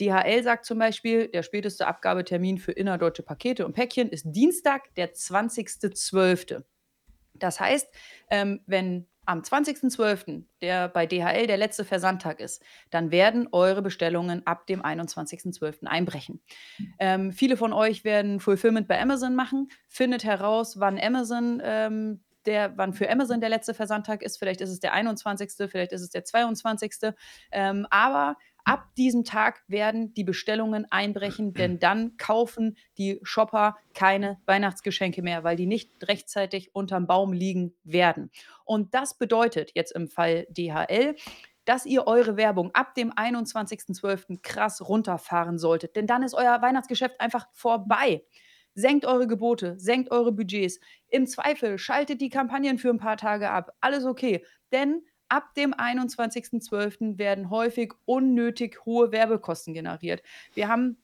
DHL 0.00 0.42
sagt 0.42 0.64
zum 0.64 0.78
Beispiel, 0.78 1.28
der 1.28 1.42
späteste 1.42 1.86
Abgabetermin 1.86 2.58
für 2.58 2.72
innerdeutsche 2.72 3.22
Pakete 3.22 3.64
und 3.64 3.74
Päckchen 3.74 4.08
ist 4.08 4.24
Dienstag, 4.26 4.94
der 4.96 5.14
20.12. 5.14 6.64
Das 7.34 7.60
heißt, 7.60 7.88
ähm, 8.30 8.60
wenn 8.66 9.06
am 9.26 9.42
20.12., 9.42 10.44
der 10.60 10.88
bei 10.88 11.06
DHL 11.06 11.46
der 11.46 11.56
letzte 11.56 11.84
Versandtag 11.84 12.40
ist, 12.40 12.62
dann 12.90 13.12
werden 13.12 13.48
eure 13.52 13.82
Bestellungen 13.82 14.44
ab 14.46 14.66
dem 14.66 14.82
21.12. 14.82 15.86
einbrechen. 15.86 16.42
Ähm, 16.98 17.30
viele 17.30 17.56
von 17.56 17.72
euch 17.72 18.02
werden 18.02 18.40
Fulfillment 18.40 18.88
bei 18.88 19.00
Amazon 19.00 19.36
machen. 19.36 19.68
Findet 19.88 20.24
heraus, 20.24 20.80
wann 20.80 20.98
Amazon 20.98 21.62
ähm, 21.62 22.24
der, 22.46 22.76
wann 22.76 22.92
für 22.92 23.10
Amazon 23.10 23.40
der 23.40 23.50
letzte 23.50 23.74
Versandtag 23.74 24.22
ist. 24.22 24.38
Vielleicht 24.38 24.60
ist 24.60 24.70
es 24.70 24.80
der 24.80 24.92
21., 24.92 25.50
vielleicht 25.70 25.92
ist 25.92 26.02
es 26.02 26.10
der 26.10 26.24
22. 26.24 27.12
Ähm, 27.52 27.86
aber 27.90 28.36
Ab 28.64 28.94
diesem 28.96 29.24
Tag 29.24 29.62
werden 29.68 30.12
die 30.14 30.24
Bestellungen 30.24 30.86
einbrechen, 30.90 31.52
denn 31.54 31.78
dann 31.78 32.16
kaufen 32.16 32.76
die 32.98 33.20
Shopper 33.22 33.76
keine 33.94 34.40
Weihnachtsgeschenke 34.46 35.22
mehr, 35.22 35.44
weil 35.44 35.56
die 35.56 35.66
nicht 35.66 35.90
rechtzeitig 36.06 36.74
unterm 36.74 37.06
Baum 37.06 37.32
liegen 37.32 37.74
werden. 37.84 38.30
Und 38.64 38.94
das 38.94 39.14
bedeutet 39.14 39.72
jetzt 39.74 39.92
im 39.92 40.08
Fall 40.08 40.46
DHL, 40.50 41.16
dass 41.64 41.86
ihr 41.86 42.06
eure 42.06 42.36
Werbung 42.36 42.70
ab 42.74 42.94
dem 42.94 43.12
21.12. 43.12 44.40
krass 44.42 44.86
runterfahren 44.88 45.58
solltet, 45.58 45.94
denn 45.96 46.06
dann 46.06 46.22
ist 46.22 46.34
euer 46.34 46.62
Weihnachtsgeschäft 46.62 47.20
einfach 47.20 47.48
vorbei. 47.52 48.22
Senkt 48.74 49.04
eure 49.04 49.26
Gebote, 49.26 49.78
senkt 49.78 50.10
eure 50.10 50.32
Budgets. 50.32 50.80
Im 51.08 51.26
Zweifel 51.26 51.78
schaltet 51.78 52.20
die 52.20 52.28
Kampagnen 52.28 52.78
für 52.78 52.90
ein 52.90 52.98
paar 52.98 53.16
Tage 53.16 53.50
ab. 53.50 53.72
Alles 53.80 54.04
okay. 54.04 54.44
Denn 54.72 55.02
ab 55.28 55.54
dem 55.54 55.72
21.12. 55.74 57.18
werden 57.18 57.50
häufig 57.50 57.92
unnötig 58.04 58.84
hohe 58.84 59.12
Werbekosten 59.12 59.74
generiert. 59.74 60.22
Wir 60.54 60.68
haben 60.68 60.98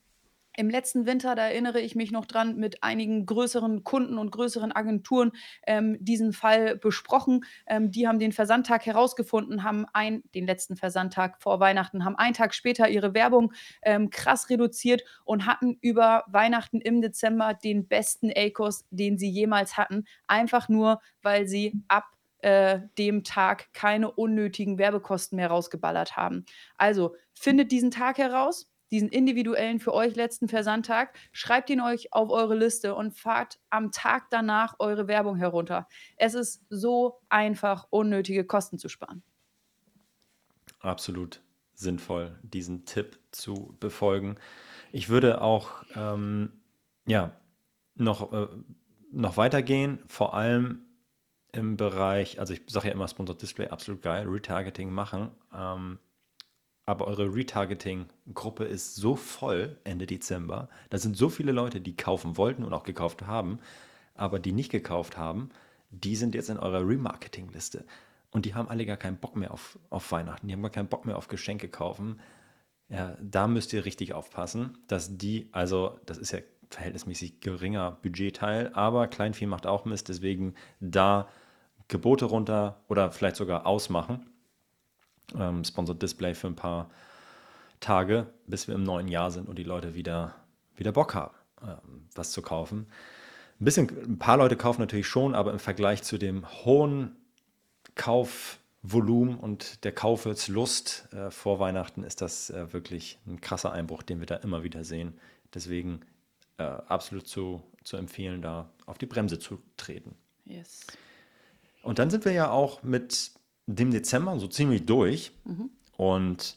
im 0.57 0.71
letzten 0.71 1.07
Winter, 1.07 1.35
da 1.35 1.47
erinnere 1.49 1.81
ich 1.81 1.95
mich 1.95 2.11
noch 2.11 2.27
dran, 2.27 2.57
mit 2.57 2.83
einigen 2.83 3.27
größeren 3.27 3.85
Kunden 3.85 4.19
und 4.19 4.31
größeren 4.31 4.73
Agenturen 4.73 5.33
ähm, 5.67 5.97
diesen 6.01 6.33
Fall 6.33 6.77
besprochen. 6.77 7.45
Ähm, 7.67 7.91
die 7.91 8.09
haben 8.09 8.19
den 8.19 8.33
Versandtag 8.33 8.87
herausgefunden, 8.87 9.63
haben 9.63 9.87
ein, 9.93 10.23
den 10.35 10.47
letzten 10.47 10.77
Versandtag 10.77 11.41
vor 11.41 11.61
Weihnachten, 11.61 12.05
haben 12.05 12.17
einen 12.17 12.35
Tag 12.35 12.55
später 12.55 12.89
ihre 12.89 13.15
Werbung 13.15 13.53
ähm, 13.83 14.11
krass 14.11 14.51
reduziert 14.51 15.03
und 15.25 15.47
hatten 15.47 15.77
über 15.81 16.25
Weihnachten 16.29 16.81
im 16.81 17.01
Dezember 17.01 17.55
den 17.55 17.87
besten 17.87 18.31
ACOS, 18.35 18.87
den 18.91 19.19
sie 19.19 19.31
jemals 19.31 19.77
hatten. 19.77 20.05
Einfach 20.27 20.69
nur, 20.69 21.01
weil 21.23 21.47
sie 21.47 21.83
ab 21.89 22.05
äh, 22.41 22.81
dem 22.99 23.25
Tag 23.25 23.73
keine 23.73 24.11
unnötigen 24.11 24.79
Werbekosten 24.79 25.37
mehr 25.37 25.49
rausgeballert 25.49 26.17
haben. 26.17 26.45
Also 26.77 27.15
findet 27.35 27.73
diesen 27.73 27.91
Tag 27.91 28.19
heraus, 28.19 28.71
diesen 28.91 29.09
individuellen 29.09 29.81
für 29.81 29.93
euch 29.93 30.15
letzten 30.15 30.49
Versandtag, 30.49 31.17
schreibt 31.33 31.71
ihn 31.71 31.81
euch 31.81 32.13
auf 32.13 32.31
eure 32.31 32.55
Liste 32.55 32.95
und 32.95 33.13
fahrt 33.13 33.59
am 33.71 33.93
Tag 33.93 34.31
danach 34.31 34.77
eure 34.79 35.09
Werbung 35.09 35.37
herunter. 35.37 35.89
Es 36.17 36.35
ist 36.35 36.65
so 36.71 37.21
einfach, 37.29 37.87
unnötige 37.91 38.45
Kosten 38.45 38.79
zu 38.79 38.89
sparen. 38.89 39.23
Absolut 40.81 41.43
sinnvoll, 41.75 42.39
diesen 42.43 42.87
Tipp 42.87 43.19
zu 43.31 43.77
befolgen. 43.81 44.37
Ich 44.93 45.09
würde 45.09 45.43
auch, 45.43 45.85
ähm, 45.95 46.53
ja, 47.07 47.39
noch, 47.95 48.33
äh, 48.33 48.49
noch 49.13 49.37
weitergehen, 49.37 50.03
vor 50.07 50.35
allem 50.35 50.83
im 51.53 51.77
Bereich, 51.77 52.41
also 52.41 52.55
ich 52.55 52.63
sage 52.67 52.89
ja 52.89 52.95
immer 52.95 53.09
Sponsored 53.09 53.41
Display, 53.41 53.69
absolut 53.69 54.03
geil, 54.03 54.27
Retargeting 54.29 54.91
machen. 54.91 55.31
Ähm, 55.55 55.99
aber 56.87 57.09
eure 57.09 57.35
Retargeting-Gruppe 57.35 58.65
ist 58.65 58.95
so 58.95 59.17
voll 59.17 59.77
Ende 59.83 60.07
Dezember. 60.07 60.69
Da 60.89 60.99
sind 60.99 61.17
so 61.17 61.29
viele 61.29 61.51
Leute, 61.51 61.81
die 61.81 61.97
kaufen 61.97 62.37
wollten 62.37 62.63
und 62.65 62.73
auch 62.73 62.85
gekauft 62.85 63.27
haben, 63.27 63.59
aber 64.15 64.39
die 64.39 64.53
nicht 64.53 64.71
gekauft 64.71 65.17
haben, 65.17 65.51
die 65.91 66.15
sind 66.15 66.35
jetzt 66.37 66.49
in 66.49 66.59
eurer 66.59 66.87
Remarketing-Liste. 66.87 67.85
Und 68.31 68.45
die 68.45 68.55
haben 68.55 68.69
alle 68.69 68.87
gar 68.87 68.97
keinen 68.97 69.17
Bock 69.17 69.35
mehr 69.35 69.53
auf, 69.53 69.79
auf 69.91 70.13
Weihnachten. 70.13 70.47
Die 70.47 70.55
haben 70.55 70.63
gar 70.63 70.71
keinen 70.71 70.89
Bock 70.89 71.07
mehr 71.07 71.17
auf 71.17 71.27
Geschenke 71.27 71.69
kaufen. 71.69 72.21
Ja, 72.89 73.17
da 73.21 73.49
müsst 73.49 73.73
ihr 73.73 73.85
richtig 73.85 74.13
aufpassen, 74.13 74.79
dass 74.87 75.17
die, 75.19 75.49
also 75.51 75.99
das 76.07 76.19
ist 76.19 76.31
ja 76.31 76.39
verhältnismäßig 76.71 77.41
geringer 77.41 77.93
Budgetteil, 78.03 78.73
aber 78.75 79.09
Kleinvieh 79.09 79.47
macht 79.47 79.67
auch 79.67 79.85
Mist, 79.85 80.09
deswegen 80.09 80.55
da 80.79 81.29
Gebote 81.89 82.27
runter 82.27 82.81
oder 82.89 83.11
vielleicht 83.11 83.37
sogar 83.37 83.67
ausmachen. 83.67 84.31
Ähm, 85.39 85.65
Sponsored 85.65 86.01
Display 86.01 86.35
für 86.35 86.47
ein 86.47 86.57
paar 86.57 86.91
Tage, 87.81 88.27
bis 88.47 88.69
wir 88.69 88.75
im 88.75 88.85
neuen 88.85 89.09
Jahr 89.09 89.31
sind 89.31 89.49
und 89.49 89.59
die 89.59 89.65
Leute 89.65 89.95
wieder, 89.95 90.35
wieder 90.77 90.93
Bock 90.93 91.15
haben, 91.15 91.35
ähm, 91.63 92.09
was 92.15 92.31
zu 92.31 92.43
kaufen. 92.43 92.87
Ein 93.61 93.65
bisschen, 93.65 93.89
ein 93.89 94.19
paar 94.19 94.37
Leute 94.37 94.57
kaufen 94.57 94.81
natürlich 94.81 95.07
schon, 95.07 95.35
aber 95.35 95.53
im 95.53 95.59
Vergleich 95.59 96.03
zu 96.03 96.19
dem 96.19 96.47
hohen 96.65 97.17
Kaufvolumen 97.95 99.39
und 99.39 99.85
der 99.85 99.93
Kauflust 99.93 101.09
äh, 101.13 101.31
vor 101.31 101.59
Weihnachten 101.59 102.03
ist 102.03 102.21
das 102.21 102.51
äh, 102.51 102.73
wirklich 102.73 103.19
ein 103.27 103.41
krasser 103.41 103.73
Einbruch, 103.73 104.03
den 104.03 104.21
wir 104.21 104.27
da 104.27 104.37
immer 104.37 104.63
wieder 104.63 104.85
sehen. 104.85 105.19
Deswegen 105.55 106.01
äh, 106.59 106.65
absolut 106.65 107.27
zu, 107.27 107.63
zu 107.83 107.97
empfehlen, 107.97 108.43
da 108.43 108.69
auf 108.85 108.99
die 108.99 109.07
Bremse 109.07 109.39
zu 109.39 109.63
treten. 109.77 110.15
Yes. 110.45 110.87
Und 111.83 111.99
dann 111.99 112.11
sind 112.11 112.25
wir 112.25 112.33
ja 112.33 112.51
auch 112.51 112.83
mit 112.83 113.31
dem 113.67 113.91
Dezember 113.91 114.39
so 114.39 114.47
ziemlich 114.47 114.87
durch. 114.87 115.33
Mhm. 115.45 115.71
Und 115.97 116.57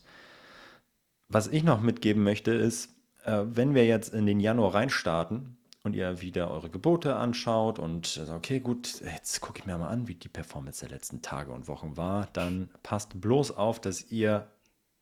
was 1.27 1.47
ich 1.47 1.63
noch 1.63 1.81
mitgeben 1.81 2.23
möchte, 2.23 2.51
ist, 2.51 2.89
äh, 3.23 3.43
wenn 3.45 3.75
wir 3.75 3.85
jetzt 3.85 4.13
in 4.13 4.25
den 4.25 4.39
Januar 4.39 4.73
reinstarten 4.75 5.57
und 5.83 5.95
ihr 5.95 6.21
wieder 6.21 6.51
eure 6.51 6.69
Gebote 6.69 7.15
anschaut 7.15 7.79
und 7.79 8.05
sagt, 8.07 8.31
okay, 8.31 8.59
gut, 8.59 9.01
jetzt 9.01 9.39
gucke 9.41 9.59
ich 9.59 9.65
mir 9.65 9.77
mal 9.77 9.87
an, 9.87 10.07
wie 10.07 10.15
die 10.15 10.29
Performance 10.29 10.85
der 10.85 10.95
letzten 10.95 11.21
Tage 11.21 11.51
und 11.51 11.67
Wochen 11.67 11.97
war, 11.97 12.27
dann 12.33 12.69
passt 12.83 13.19
bloß 13.21 13.51
auf, 13.51 13.79
dass 13.79 14.11
ihr 14.11 14.47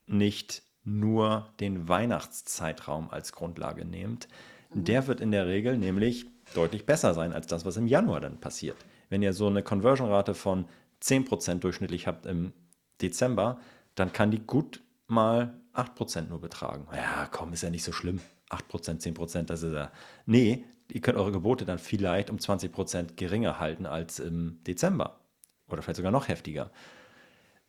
nicht 0.06 0.62
nur 0.84 1.48
den 1.60 1.88
Weihnachtszeitraum 1.88 3.10
als 3.10 3.32
Grundlage 3.32 3.84
nehmt. 3.84 4.28
Mhm. 4.72 4.84
Der 4.84 5.06
wird 5.06 5.20
in 5.20 5.32
der 5.32 5.46
Regel 5.46 5.76
nämlich 5.76 6.26
deutlich 6.54 6.86
besser 6.86 7.14
sein 7.14 7.32
als 7.32 7.46
das, 7.46 7.64
was 7.64 7.76
im 7.76 7.86
Januar 7.86 8.20
dann 8.20 8.38
passiert. 8.38 8.76
Wenn 9.10 9.22
ihr 9.22 9.32
so 9.32 9.46
eine 9.46 9.62
Conversion-Rate 9.62 10.34
von 10.34 10.66
10% 11.02 11.60
durchschnittlich 11.60 12.06
habt 12.06 12.26
im 12.26 12.52
Dezember, 13.00 13.60
dann 13.94 14.12
kann 14.12 14.30
die 14.30 14.40
gut 14.40 14.82
mal 15.06 15.54
8% 15.74 16.28
nur 16.28 16.40
betragen. 16.40 16.86
Ja, 16.94 17.28
komm, 17.30 17.52
ist 17.52 17.62
ja 17.62 17.70
nicht 17.70 17.84
so 17.84 17.92
schlimm. 17.92 18.20
8%, 18.50 19.02
10%, 19.02 19.42
das 19.44 19.62
ist 19.62 19.74
ja. 19.74 19.90
Nee, 20.26 20.64
ihr 20.90 21.00
könnt 21.00 21.18
eure 21.18 21.32
Gebote 21.32 21.64
dann 21.64 21.78
vielleicht 21.78 22.30
um 22.30 22.36
20% 22.36 23.14
geringer 23.16 23.60
halten 23.60 23.86
als 23.86 24.18
im 24.18 24.60
Dezember. 24.66 25.20
Oder 25.68 25.82
vielleicht 25.82 25.96
sogar 25.96 26.12
noch 26.12 26.28
heftiger. 26.28 26.70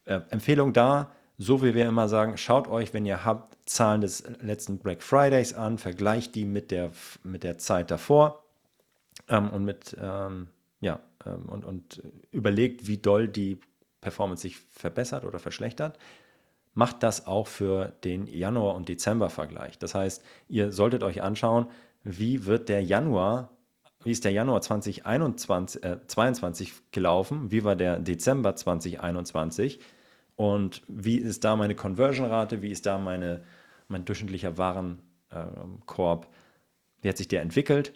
Äh, 0.05 0.21
Empfehlung 0.29 0.73
da, 0.73 1.11
so 1.37 1.61
wie 1.63 1.73
wir 1.73 1.87
immer 1.87 2.07
sagen, 2.07 2.37
schaut 2.37 2.67
euch, 2.67 2.93
wenn 2.93 3.05
ihr 3.05 3.25
habt, 3.25 3.57
Zahlen 3.65 4.01
des 4.01 4.23
letzten 4.41 4.79
Black 4.79 5.03
Fridays 5.03 5.53
an, 5.53 5.77
vergleicht 5.77 6.35
die 6.35 6.45
mit 6.45 6.71
der, 6.71 6.91
mit 7.23 7.43
der 7.43 7.57
Zeit 7.57 7.91
davor 7.91 8.43
ähm, 9.27 9.49
und 9.49 9.63
mit 9.63 9.95
ähm, 10.01 10.47
ja, 10.81 10.99
ähm, 11.25 11.45
und, 11.47 11.65
und 11.65 12.03
überlegt, 12.31 12.87
wie 12.87 12.97
doll 12.97 13.27
die 13.27 13.59
Performance 14.01 14.43
sich 14.43 14.57
verbessert 14.57 15.25
oder 15.25 15.39
verschlechtert, 15.39 15.97
macht 16.73 17.03
das 17.03 17.27
auch 17.27 17.47
für 17.47 17.93
den 18.03 18.27
Januar- 18.27 18.75
und 18.75 18.87
Dezember-Vergleich. 18.87 19.77
Das 19.79 19.95
heißt, 19.95 20.23
ihr 20.47 20.71
solltet 20.71 21.03
euch 21.03 21.21
anschauen, 21.21 21.67
wie 22.03 22.45
wird 22.45 22.69
der 22.69 22.83
Januar, 22.83 23.51
wie 24.03 24.11
ist 24.11 24.23
der 24.23 24.31
Januar 24.31 24.61
2021, 24.61 25.83
äh, 25.83 25.97
22 26.07 26.91
gelaufen, 26.91 27.51
wie 27.51 27.63
war 27.63 27.75
der 27.75 27.99
Dezember 27.99 28.55
2021 28.55 29.81
und 30.37 30.83
wie 30.87 31.17
ist 31.17 31.43
da 31.43 31.57
meine 31.57 31.75
Conversion-Rate, 31.75 32.61
wie 32.61 32.71
ist 32.71 32.85
da 32.85 32.97
meine, 32.97 33.43
mein 33.89 34.05
durchschnittlicher 34.05 34.57
Warenkorb, 34.57 36.27
wie 37.01 37.09
hat 37.09 37.17
sich 37.17 37.27
der 37.27 37.41
entwickelt. 37.41 37.91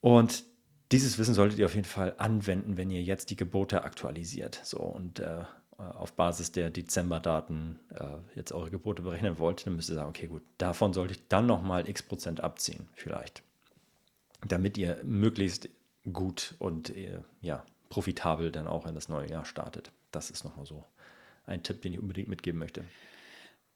Und 0.00 0.44
dieses 0.92 1.18
Wissen 1.18 1.34
solltet 1.34 1.58
ihr 1.58 1.66
auf 1.66 1.74
jeden 1.74 1.86
Fall 1.86 2.14
anwenden, 2.18 2.76
wenn 2.76 2.90
ihr 2.90 3.02
jetzt 3.02 3.30
die 3.30 3.36
Gebote 3.36 3.84
aktualisiert. 3.84 4.60
So 4.64 4.78
und 4.78 5.20
äh, 5.20 5.44
auf 5.78 6.12
Basis 6.14 6.52
der 6.52 6.70
Dezemberdaten 6.70 7.78
äh, 7.94 8.04
jetzt 8.34 8.52
eure 8.52 8.70
Gebote 8.70 9.02
berechnen 9.02 9.38
wollt, 9.38 9.66
dann 9.66 9.76
müsst 9.76 9.90
ihr 9.90 9.94
sagen, 9.94 10.08
okay, 10.08 10.26
gut, 10.26 10.42
davon 10.58 10.92
sollte 10.92 11.14
ich 11.14 11.28
dann 11.28 11.46
nochmal 11.46 11.88
x 11.88 12.02
Prozent 12.02 12.40
abziehen, 12.40 12.88
vielleicht. 12.94 13.42
Damit 14.46 14.78
ihr 14.78 15.00
möglichst 15.02 15.68
gut 16.12 16.54
und 16.58 16.90
äh, 16.96 17.20
ja, 17.40 17.64
profitabel 17.88 18.52
dann 18.52 18.66
auch 18.66 18.86
in 18.86 18.94
das 18.94 19.08
neue 19.08 19.28
Jahr 19.28 19.44
startet. 19.44 19.90
Das 20.12 20.30
ist 20.30 20.44
nochmal 20.44 20.66
so 20.66 20.84
ein 21.46 21.62
Tipp, 21.62 21.82
den 21.82 21.92
ich 21.92 21.98
unbedingt 21.98 22.28
mitgeben 22.28 22.58
möchte. 22.58 22.84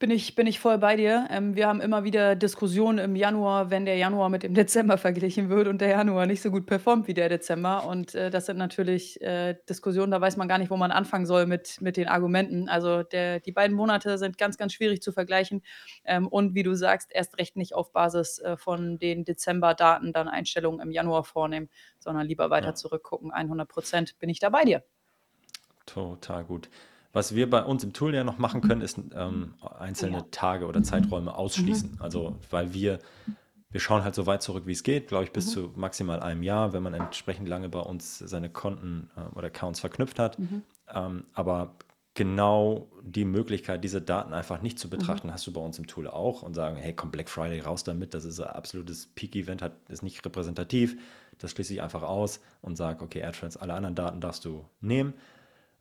Bin 0.00 0.10
ich, 0.10 0.34
bin 0.34 0.46
ich 0.46 0.60
voll 0.60 0.78
bei 0.78 0.96
dir. 0.96 1.26
Ähm, 1.28 1.56
wir 1.56 1.68
haben 1.68 1.82
immer 1.82 2.04
wieder 2.04 2.34
Diskussionen 2.34 2.96
im 2.96 3.16
Januar, 3.16 3.70
wenn 3.70 3.84
der 3.84 3.98
Januar 3.98 4.30
mit 4.30 4.42
dem 4.42 4.54
Dezember 4.54 4.96
verglichen 4.96 5.50
wird 5.50 5.68
und 5.68 5.82
der 5.82 5.88
Januar 5.88 6.24
nicht 6.24 6.40
so 6.40 6.50
gut 6.50 6.64
performt 6.64 7.06
wie 7.06 7.12
der 7.12 7.28
Dezember. 7.28 7.84
Und 7.84 8.14
äh, 8.14 8.30
das 8.30 8.46
sind 8.46 8.56
natürlich 8.56 9.20
äh, 9.20 9.56
Diskussionen, 9.68 10.10
da 10.10 10.18
weiß 10.18 10.38
man 10.38 10.48
gar 10.48 10.56
nicht, 10.56 10.70
wo 10.70 10.78
man 10.78 10.90
anfangen 10.90 11.26
soll 11.26 11.44
mit, 11.44 11.82
mit 11.82 11.98
den 11.98 12.08
Argumenten. 12.08 12.70
Also 12.70 13.02
der, 13.02 13.40
die 13.40 13.52
beiden 13.52 13.76
Monate 13.76 14.16
sind 14.16 14.38
ganz, 14.38 14.56
ganz 14.56 14.72
schwierig 14.72 15.02
zu 15.02 15.12
vergleichen. 15.12 15.62
Ähm, 16.06 16.28
und 16.28 16.54
wie 16.54 16.62
du 16.62 16.74
sagst, 16.74 17.12
erst 17.12 17.36
recht 17.36 17.56
nicht 17.56 17.74
auf 17.74 17.92
Basis 17.92 18.38
äh, 18.38 18.56
von 18.56 18.98
den 18.98 19.26
Dezember-Daten 19.26 20.14
dann 20.14 20.28
Einstellungen 20.28 20.80
im 20.80 20.92
Januar 20.92 21.24
vornehmen, 21.24 21.68
sondern 21.98 22.26
lieber 22.26 22.48
weiter 22.48 22.68
ja. 22.68 22.74
zurückgucken. 22.74 23.32
100 23.32 23.68
Prozent 23.68 24.18
bin 24.18 24.30
ich 24.30 24.38
da 24.38 24.48
bei 24.48 24.64
dir. 24.64 24.82
Total 25.84 26.42
gut. 26.42 26.70
Was 27.12 27.34
wir 27.34 27.50
bei 27.50 27.64
uns 27.64 27.82
im 27.82 27.92
Tool 27.92 28.14
ja 28.14 28.22
noch 28.22 28.38
machen 28.38 28.60
können, 28.60 28.82
ist 28.82 28.98
ähm, 29.14 29.54
einzelne 29.78 30.18
ja. 30.18 30.26
Tage 30.30 30.66
oder 30.66 30.82
Zeiträume 30.82 31.34
ausschließen. 31.34 31.92
Mhm. 31.92 32.02
Also, 32.02 32.36
weil 32.50 32.72
wir, 32.72 33.00
wir 33.70 33.80
schauen 33.80 34.04
halt 34.04 34.14
so 34.14 34.26
weit 34.26 34.42
zurück, 34.42 34.64
wie 34.66 34.72
es 34.72 34.84
geht, 34.84 35.08
glaube 35.08 35.24
ich, 35.24 35.32
bis 35.32 35.48
mhm. 35.48 35.50
zu 35.50 35.72
maximal 35.74 36.20
einem 36.20 36.42
Jahr, 36.42 36.72
wenn 36.72 36.82
man 36.82 36.94
entsprechend 36.94 37.48
lange 37.48 37.68
bei 37.68 37.80
uns 37.80 38.18
seine 38.18 38.48
Konten 38.48 39.10
äh, 39.16 39.36
oder 39.36 39.48
Accounts 39.48 39.80
verknüpft 39.80 40.18
hat. 40.20 40.38
Mhm. 40.38 40.62
Ähm, 40.92 41.24
aber 41.34 41.74
genau 42.14 42.88
die 43.02 43.24
Möglichkeit, 43.24 43.82
diese 43.82 44.02
Daten 44.02 44.32
einfach 44.32 44.62
nicht 44.62 44.78
zu 44.78 44.86
mhm. 44.86 44.92
betrachten, 44.92 45.32
hast 45.32 45.46
du 45.46 45.52
bei 45.52 45.60
uns 45.60 45.78
im 45.78 45.86
Tool 45.86 46.06
auch 46.06 46.42
und 46.42 46.54
sagen, 46.54 46.76
hey, 46.76 46.94
komm 46.94 47.10
Black 47.10 47.28
Friday 47.28 47.60
raus 47.60 47.82
damit, 47.82 48.14
das 48.14 48.24
ist 48.24 48.40
ein 48.40 48.50
absolutes 48.50 49.06
Peak-Event, 49.06 49.68
ist 49.88 50.02
nicht 50.02 50.24
repräsentativ, 50.24 50.96
das 51.38 51.52
schließe 51.52 51.72
ich 51.74 51.82
einfach 51.82 52.02
aus 52.02 52.40
und 52.62 52.76
sage, 52.76 53.02
okay, 53.04 53.22
AdTrends, 53.22 53.56
alle 53.56 53.74
anderen 53.74 53.94
Daten 53.94 54.20
darfst 54.20 54.44
du 54.44 54.64
nehmen. 54.80 55.14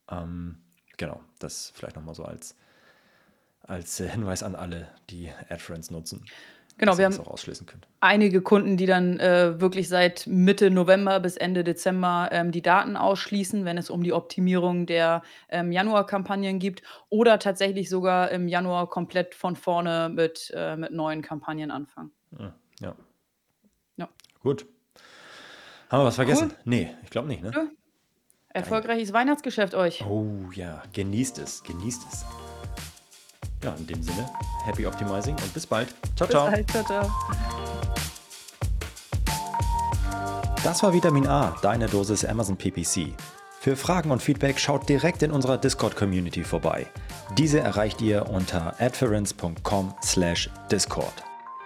Ähm, 0.09 0.59
genau, 0.99 1.19
das 1.39 1.71
vielleicht 1.73 1.95
nochmal 1.95 2.13
so 2.13 2.23
als, 2.23 2.55
als 3.63 3.99
äh, 3.99 4.07
Hinweis 4.07 4.43
an 4.43 4.53
alle, 4.53 4.87
die 5.09 5.31
AdFriends 5.49 5.89
nutzen. 5.89 6.23
Genau, 6.77 6.97
wir 6.97 7.05
haben 7.05 7.19
einige 7.99 8.41
Kunden, 8.41 8.77
die 8.77 8.85
dann 8.85 9.19
äh, 9.19 9.59
wirklich 9.59 9.89
seit 9.89 10.27
Mitte 10.27 10.71
November 10.71 11.19
bis 11.19 11.35
Ende 11.35 11.65
Dezember 11.65 12.29
ähm, 12.31 12.53
die 12.53 12.61
Daten 12.61 12.95
ausschließen, 12.95 13.65
wenn 13.65 13.77
es 13.77 13.89
um 13.89 14.01
die 14.01 14.13
Optimierung 14.13 14.85
der 14.85 15.21
ähm, 15.49 15.73
Januar-Kampagnen 15.73 16.57
gibt 16.57 16.83
oder 17.09 17.37
tatsächlich 17.37 17.89
sogar 17.89 18.31
im 18.31 18.47
Januar 18.47 18.89
komplett 18.89 19.35
von 19.35 19.57
vorne 19.57 20.07
mit, 20.07 20.53
äh, 20.55 20.77
mit 20.77 20.91
neuen 20.91 21.21
Kampagnen 21.21 21.69
anfangen. 21.69 22.11
Hm, 22.37 22.53
ja. 22.79 22.95
ja. 23.97 24.07
Gut. 24.41 24.65
Haben 25.89 26.01
wir 26.01 26.05
was 26.05 26.15
vergessen? 26.15 26.51
Cool. 26.51 26.57
Nee, 26.63 26.95
ich 27.03 27.09
glaube 27.09 27.27
nicht, 27.27 27.43
ne? 27.43 27.71
Erfolgreiches 28.51 29.13
Weihnachtsgeschäft 29.13 29.75
euch. 29.75 30.03
Oh 30.05 30.25
ja, 30.53 30.81
genießt 30.93 31.37
es, 31.37 31.61
genießt 31.63 32.01
es. 32.11 32.25
Ja, 33.63 33.75
in 33.75 33.85
dem 33.85 34.01
Sinne, 34.01 34.27
happy 34.65 34.87
optimizing 34.87 35.35
und 35.35 35.53
bis 35.53 35.67
bald. 35.67 35.89
Ciao, 36.15 36.27
bis 36.27 36.29
ciao. 36.29 36.49
Bald, 36.49 36.71
ciao, 36.71 36.83
ciao. 36.83 37.11
Das 40.63 40.81
war 40.81 40.93
Vitamin 40.93 41.27
A, 41.27 41.55
deine 41.61 41.87
Dosis 41.87 42.25
Amazon 42.25 42.57
PPC. 42.57 43.13
Für 43.59 43.75
Fragen 43.75 44.09
und 44.09 44.23
Feedback 44.23 44.59
schaut 44.59 44.89
direkt 44.89 45.21
in 45.21 45.31
unserer 45.31 45.57
Discord-Community 45.57 46.43
vorbei. 46.43 46.87
Diese 47.37 47.59
erreicht 47.59 48.01
ihr 48.01 48.27
unter 48.29 48.73
adference.com/discord. 48.79 51.28